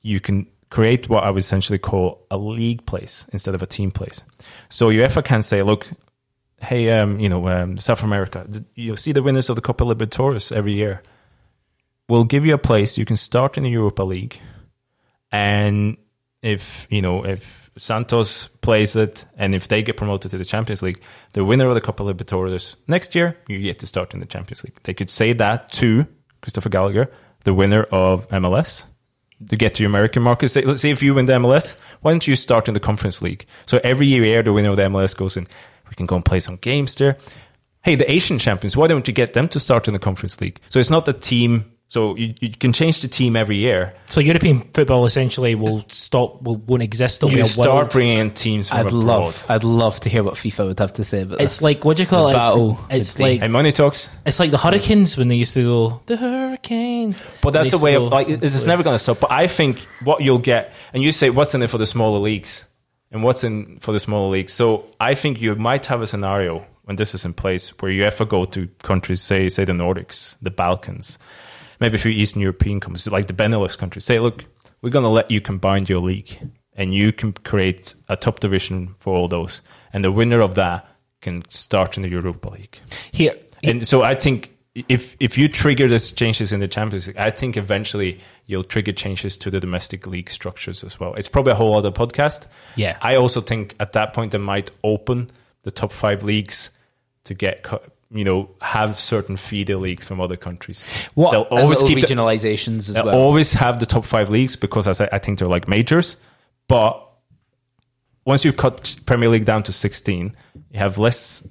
[0.01, 3.91] you can create what i would essentially call a league place instead of a team
[3.91, 4.23] place.
[4.69, 5.87] So uefa can say look
[6.59, 10.51] hey um, you know um, south america you see the winners of the copa libertadores
[10.51, 11.03] every year.
[12.09, 12.97] We'll give you a place.
[12.97, 14.39] You can start in the europa league.
[15.31, 15.97] And
[16.41, 20.81] if you know if Santos plays it, and if they get promoted to the Champions
[20.81, 21.01] League,
[21.33, 24.63] the winner of the Copa Libertadores next year, you get to start in the Champions
[24.63, 24.79] League.
[24.83, 26.05] They could say that to
[26.41, 27.11] Christopher Gallagher,
[27.43, 28.85] the winner of MLS,
[29.49, 30.49] to get to your American market.
[30.49, 33.21] Say, let's say if you win the MLS, why don't you start in the Conference
[33.21, 33.45] League?
[33.65, 35.47] So every year, the winner of the MLS goes in.
[35.89, 37.17] We can go and play some games there.
[37.83, 40.59] Hey, the Asian champions, why don't you get them to start in the Conference League?
[40.69, 43.93] So it's not a team so you, you can change the team every year.
[44.07, 47.21] So European football essentially will stop, will won't exist.
[47.21, 47.91] There'll you start world.
[47.91, 49.03] bringing in teams from I'd abroad.
[49.03, 51.61] love, I'd love to hear what FIFA would have to say about It's this.
[51.61, 52.33] like what do you call the it?
[52.33, 54.09] Battle, it's, it's like and money talks.
[54.25, 57.25] It's like the Hurricanes when they used to go the Hurricanes.
[57.41, 59.21] But that's the way of like it's, it's never going to stop.
[59.21, 62.19] But I think what you'll get, and you say what's in it for the smaller
[62.19, 62.65] leagues,
[63.11, 64.51] and what's in for the smaller leagues.
[64.51, 68.03] So I think you might have a scenario when this is in place where you
[68.03, 71.17] ever go to countries, say say the Nordics, the Balkans
[71.79, 74.45] maybe a few Eastern European countries, like the Benelux countries, say, look,
[74.81, 76.39] we're going to let you combine your league
[76.73, 79.61] and you can create a top division for all those.
[79.91, 80.87] And the winner of that
[81.21, 82.79] can start in the Europa League.
[83.11, 83.35] Here.
[83.63, 84.55] And so I think
[84.87, 88.91] if if you trigger these changes in the Champions League, I think eventually you'll trigger
[88.91, 91.15] changes to the domestic league structures as well.
[91.15, 92.45] It's probably a whole other podcast.
[92.75, 92.97] Yeah.
[93.01, 95.29] I also think at that point they might open
[95.63, 96.69] the top five leagues
[97.23, 97.65] to get
[98.09, 100.85] you know, have certain feeder leagues from other countries.
[101.13, 103.05] What they'll always keep regionalizations the, as well.
[103.05, 106.17] They'll always have the top five leagues because I, I think they're like majors.
[106.67, 107.03] But
[108.25, 110.35] once you cut Premier League down to sixteen,
[110.71, 111.47] you have less,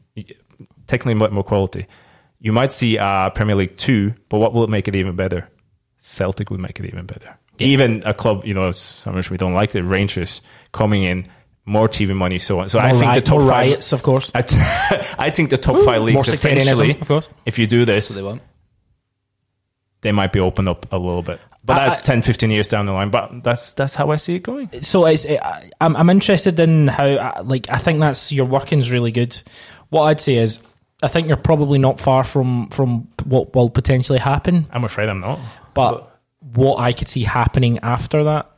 [0.87, 1.87] technically more quality.
[2.41, 5.49] You might see uh, Premier League two, but what will make it even better?
[5.99, 7.37] Celtic would make it even better.
[7.59, 7.67] Yeah.
[7.67, 10.43] Even a club, you know, so much we don't like the Rangers
[10.73, 11.29] coming in
[11.67, 12.69] more TV money, so on.
[12.69, 14.31] So more I think riot, the top five, riots, of course.
[14.35, 14.59] I, t-
[15.19, 17.29] I think the top Ooh, five leagues, eventually, of course.
[17.45, 18.41] if you do this, they want.
[20.03, 22.87] They might be opened up a little bit, but that's I, 10, 15 years down
[22.87, 23.11] the line.
[23.11, 24.71] But that's that's how I see it going.
[24.83, 28.93] So it's, I, I'm I'm interested in how uh, like I think that's your working's
[28.93, 29.43] really good.
[29.89, 30.61] What I'd say is
[31.03, 34.67] I think you're probably not far from from what will potentially happen.
[34.71, 35.41] I'm afraid I'm not.
[35.75, 36.21] But, but
[36.55, 38.49] what I could see happening after that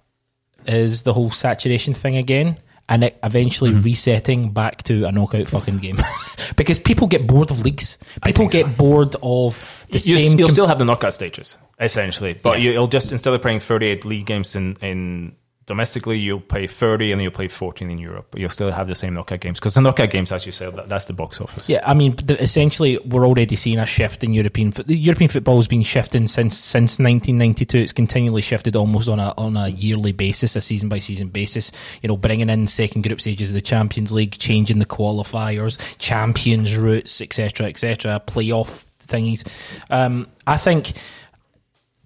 [0.66, 2.58] is the whole saturation thing again
[2.88, 3.82] and it eventually mm-hmm.
[3.82, 5.98] resetting back to a knockout fucking game
[6.56, 7.98] because people get bored of leagues.
[8.24, 8.72] People get so.
[8.72, 10.38] bored of the you, same.
[10.38, 12.72] You'll comp- still have the knockout stages essentially, but yeah.
[12.72, 15.36] you'll just instead of playing 38 league games in in
[15.68, 19.14] domestically, you'll play 30 and you'll play 14 in Europe, you'll still have the same
[19.14, 21.68] knockout games because the knockout games, as you said, that, that's the box office.
[21.68, 24.70] Yeah, I mean, essentially, we're already seeing a shift in European.
[24.70, 27.78] The European football has been shifting since since 1992.
[27.78, 31.70] It's continually shifted almost on a on a yearly basis, a season by season basis.
[32.02, 36.76] You know, bringing in second group stages of the Champions League, changing the qualifiers, champions
[36.76, 39.46] routes, etc., etc., playoff thingies.
[39.90, 40.94] Um, I think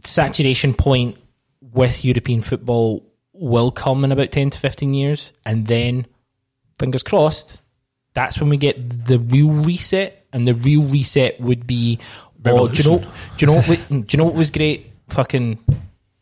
[0.05, 1.17] saturation point
[1.73, 3.07] with European football
[3.43, 5.33] will come in about 10 to 15 years.
[5.45, 6.07] And then,
[6.79, 7.63] fingers crossed,
[8.15, 10.27] that's when we get the real reset.
[10.33, 11.99] And the real reset would be,
[12.47, 13.07] oh, do you know, do
[13.39, 14.91] you know, what, do you know what was great?
[15.09, 15.59] Fucking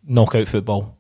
[0.04, 0.96] knockout football.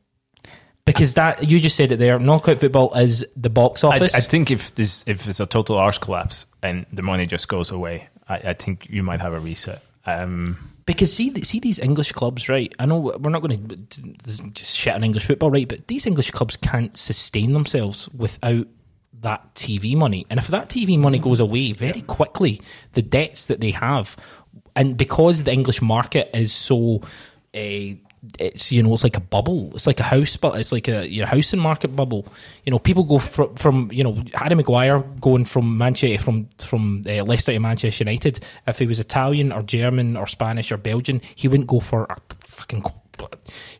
[0.84, 4.14] Because that you just said it there, knockout football is the box office.
[4.14, 7.48] I, I think if this if it's a total arse collapse and the money just
[7.48, 9.82] goes away, I, I think you might have a reset.
[10.06, 10.56] Um,
[10.90, 12.74] because see, see these English clubs, right?
[12.80, 15.68] I know we're not going to just shit on English football, right?
[15.68, 18.66] But these English clubs can't sustain themselves without
[19.20, 20.26] that TV money.
[20.30, 22.60] And if that TV money goes away very quickly,
[22.92, 24.16] the debts that they have,
[24.74, 27.02] and because the English market is so
[27.54, 27.94] uh,
[28.38, 29.70] it's you know it's like a bubble.
[29.74, 32.26] It's like a house, but it's like a your housing market bubble.
[32.64, 37.02] You know, people go from, from you know Harry Maguire going from Manchester from from
[37.06, 38.40] uh, Leicester to Manchester United.
[38.66, 42.16] If he was Italian or German or Spanish or Belgian, he wouldn't go for a
[42.46, 42.84] fucking
[43.20, 43.28] you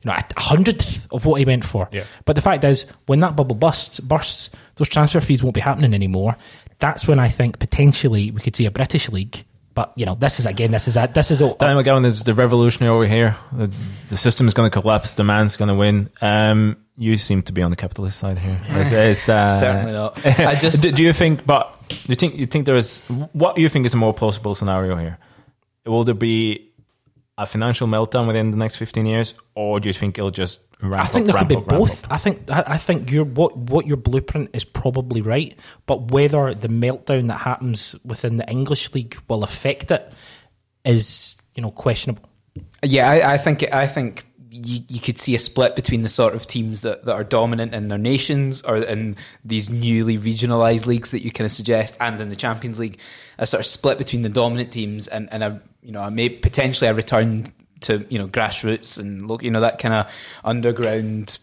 [0.05, 1.89] know a hundredth of what he went for.
[1.93, 2.05] Yeah.
[2.25, 5.95] But the fact is, when that bubble bursts, bursts, those transfer fees won't be happening
[5.95, 6.37] anymore.
[6.79, 9.45] That's when I think potentially we could see a British league
[9.75, 12.25] But you know, this is again, this is a, this is a, Dan McGowan is
[12.25, 13.37] the revolutionary over here.
[13.53, 13.71] The,
[14.09, 15.15] the system is going to collapse.
[15.15, 16.11] The man's going to win.
[16.21, 18.61] Um, you seem to be on the capitalist side here.
[18.69, 20.27] It's, it's, uh, Certainly not.
[20.39, 21.47] I just do, do you think?
[21.47, 23.01] But do you think you think there is
[23.33, 25.19] what do you think is a more plausible scenario here?
[25.87, 26.71] Will there be
[27.39, 30.70] a financial meltdown within the next fifteen years, or do you think it'll just ramp
[30.83, 32.05] I think up, there could be up, both.
[32.05, 32.13] up?
[32.13, 35.55] I think I I think your what what your blueprint is probably right,
[35.87, 40.13] but whether the meltdown that happens within the English league will affect it
[40.85, 42.29] is you know questionable.
[42.83, 46.35] Yeah, I, I think I think you, you could see a split between the sort
[46.35, 51.13] of teams that, that are dominant in their nations or in these newly regionalised leagues
[51.13, 52.99] that you kind of suggest, and in the Champions League,
[53.39, 56.29] a sort of split between the dominant teams and, and a you know a may
[56.29, 57.45] potentially a return
[57.81, 60.11] to you know grassroots and look you know that kind of
[60.45, 61.39] underground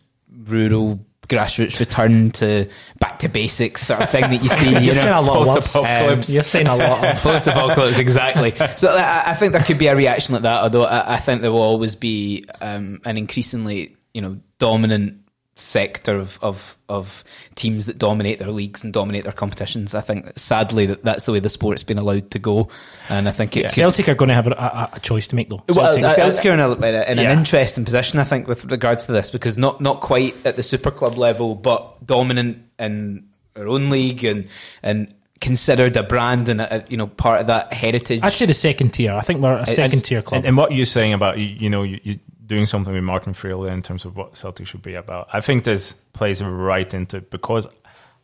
[0.46, 2.70] rural grassroots return to
[3.00, 4.70] back to basics sort of thing that you see.
[4.74, 5.74] you You're saying a lot of words.
[5.74, 6.30] Post-apocalypse.
[6.30, 8.54] You're seeing a lot of Post apocalypse, exactly.
[8.78, 10.64] So I, I think there could be a reaction like that.
[10.64, 15.27] Although I, I think there will always be um, an increasingly, you know, dominant
[15.60, 17.24] sector of, of of
[17.56, 19.96] teams that dominate their leagues and dominate their competitions.
[19.96, 22.70] I think sadly that that's the way the sport's been allowed to go,
[23.10, 25.36] and I think it could, Celtic are going to have a, a, a choice to
[25.36, 25.62] make though.
[25.70, 27.32] Well, Celtic, uh, Celtic are in, a, in, Yeah.
[27.32, 30.64] an interesting position, I think, with regards to this, because not not quite at the
[30.64, 34.48] super club level, but dominant in their own league and
[34.84, 38.22] and considered a brand and a, a, you know part of that heritage.
[38.24, 39.14] I'd say the second tier.
[39.14, 40.40] I think we're a It's- second tier club.
[40.40, 43.34] And, and what you're saying about you, you know you, you doing something with Martin
[43.34, 47.18] Friel in terms of what Celtic should be about, I think this plays right into
[47.18, 47.68] it because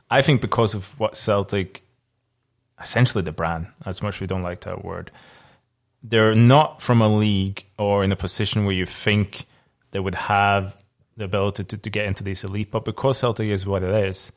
[0.09, 1.83] I think because of what Celtic,
[2.81, 5.11] essentially the brand, as much as we don't like that word,
[6.01, 9.45] they're not from a league or in a position where you think
[9.91, 10.75] they would have
[11.17, 14.31] the ability to, to get into this elite, but because Celtic is what it is.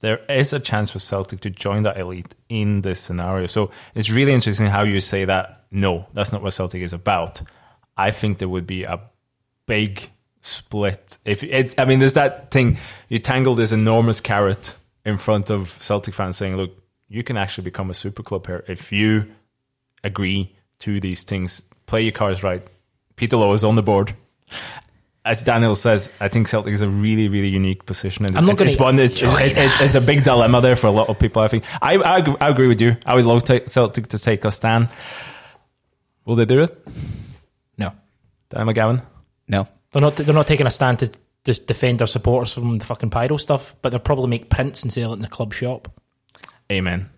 [0.00, 3.46] There is a chance for Celtic to join that elite in this scenario.
[3.46, 5.64] So it's really interesting how you say that.
[5.70, 7.40] No, that's not what Celtic is about.
[7.96, 9.00] I think there would be a
[9.66, 10.10] big
[10.40, 11.18] split.
[11.24, 12.76] If it's, I mean, there's that thing
[13.08, 16.76] you tangle this enormous carrot in front of Celtic fans saying, "Look,
[17.08, 19.26] you can actually become a super club here if you
[20.02, 22.62] agree to these things, play your cards right."
[23.16, 24.14] Peter Lawwell is on the board.
[25.26, 28.60] As Daniel says, I think Celtic is a really, really unique position, and I'm not
[28.60, 28.98] it's one.
[28.98, 31.40] It's, it, it, it's a big dilemma there for a lot of people.
[31.40, 32.98] I think I, I, agree- I agree with you.
[33.06, 34.90] I would love to, Celtic to take a stand.
[36.26, 36.86] Will they do it?
[37.78, 37.92] no,
[38.50, 39.02] Dan McGowan.
[39.48, 39.66] No.
[39.92, 40.16] They're not.
[40.16, 41.10] They're not taking a stand to
[41.44, 44.92] just defend their supporters from the fucking pyro stuff, but they'll probably make prints and
[44.92, 45.88] sell it in the club shop.
[46.72, 47.10] Amen.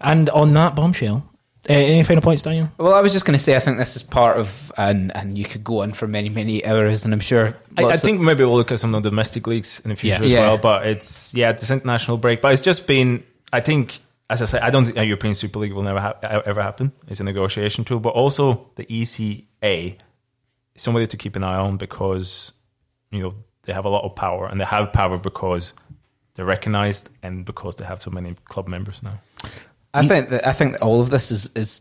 [0.00, 1.24] And on that bombshell,
[1.68, 2.70] uh, any final points, Daniel?
[2.78, 5.36] Well, I was just going to say, I think this is part of, and and
[5.38, 7.56] you could go on for many, many hours, and I'm sure.
[7.76, 9.90] I, I lots of- think maybe we'll look at some of the domestic leagues in
[9.90, 10.26] the future Yeah.
[10.26, 10.46] as Yeah.
[10.46, 10.58] well.
[10.58, 12.40] But it's yeah, it's international break.
[12.42, 13.22] But it's just been.
[13.52, 16.16] I think, as I say, I don't think a European Super League will never ha-
[16.22, 16.92] ever happen.
[17.08, 19.96] It's a negotiation tool, but also the ECA is
[20.80, 22.52] somebody to keep an eye on because
[23.10, 25.74] you know they have a lot of power, and they have power because
[26.34, 29.18] they're recognised and because they have so many club members now.
[29.94, 31.80] I think that I think that all of this is is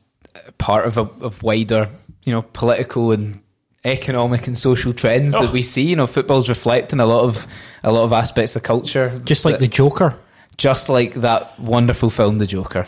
[0.57, 1.89] part of a of wider,
[2.23, 3.41] you know, political and
[3.85, 5.43] economic and social trends Oh.
[5.43, 5.83] that we see.
[5.83, 7.47] You know, football's reflecting a lot of
[7.83, 10.15] a lot of aspects of culture, Just like that- the Joker.
[10.57, 12.85] just like that wonderful film, The Joker.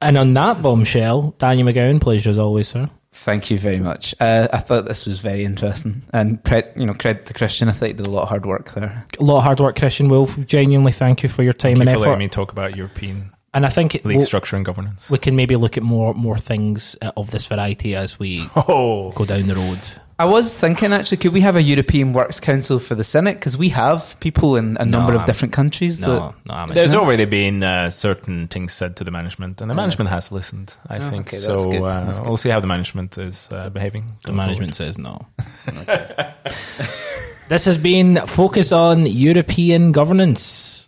[0.00, 2.88] And on that bombshell, Daniel McGowan, pleasure as always, sir.
[3.24, 4.14] Thank you very much.
[4.20, 7.68] Uh, I thought this was very interesting, and pre- you know, credit to Christian.
[7.68, 9.04] I think he did a lot of hard work there.
[9.18, 10.38] A lot of hard work, Christian Wulff.
[10.46, 12.10] Genuinely, thank you for your time Thank and you for effort.
[12.10, 15.10] letting me talk about European and I think it, league we'll- structure and governance.
[15.10, 19.10] we can maybe look at more more things uh, of this variety as we Oh,
[19.12, 19.80] go down the road.
[20.18, 23.34] I was thinking actually, could we have a European Works Council for the Senate?
[23.34, 26.00] Because we have people in a number of I'm- different countries.
[26.00, 27.00] No, no, I'm There's No?
[27.00, 30.72] already been uh, certain things said to the management, and the management has listened.
[30.88, 31.52] I Oh, think okay, so.
[31.52, 32.28] that's good, Uh, that's good.
[32.28, 34.06] we'll see how the management is uh, behaving.
[34.24, 35.26] the going management says no.
[37.48, 40.85] this has been Focus on European Governance.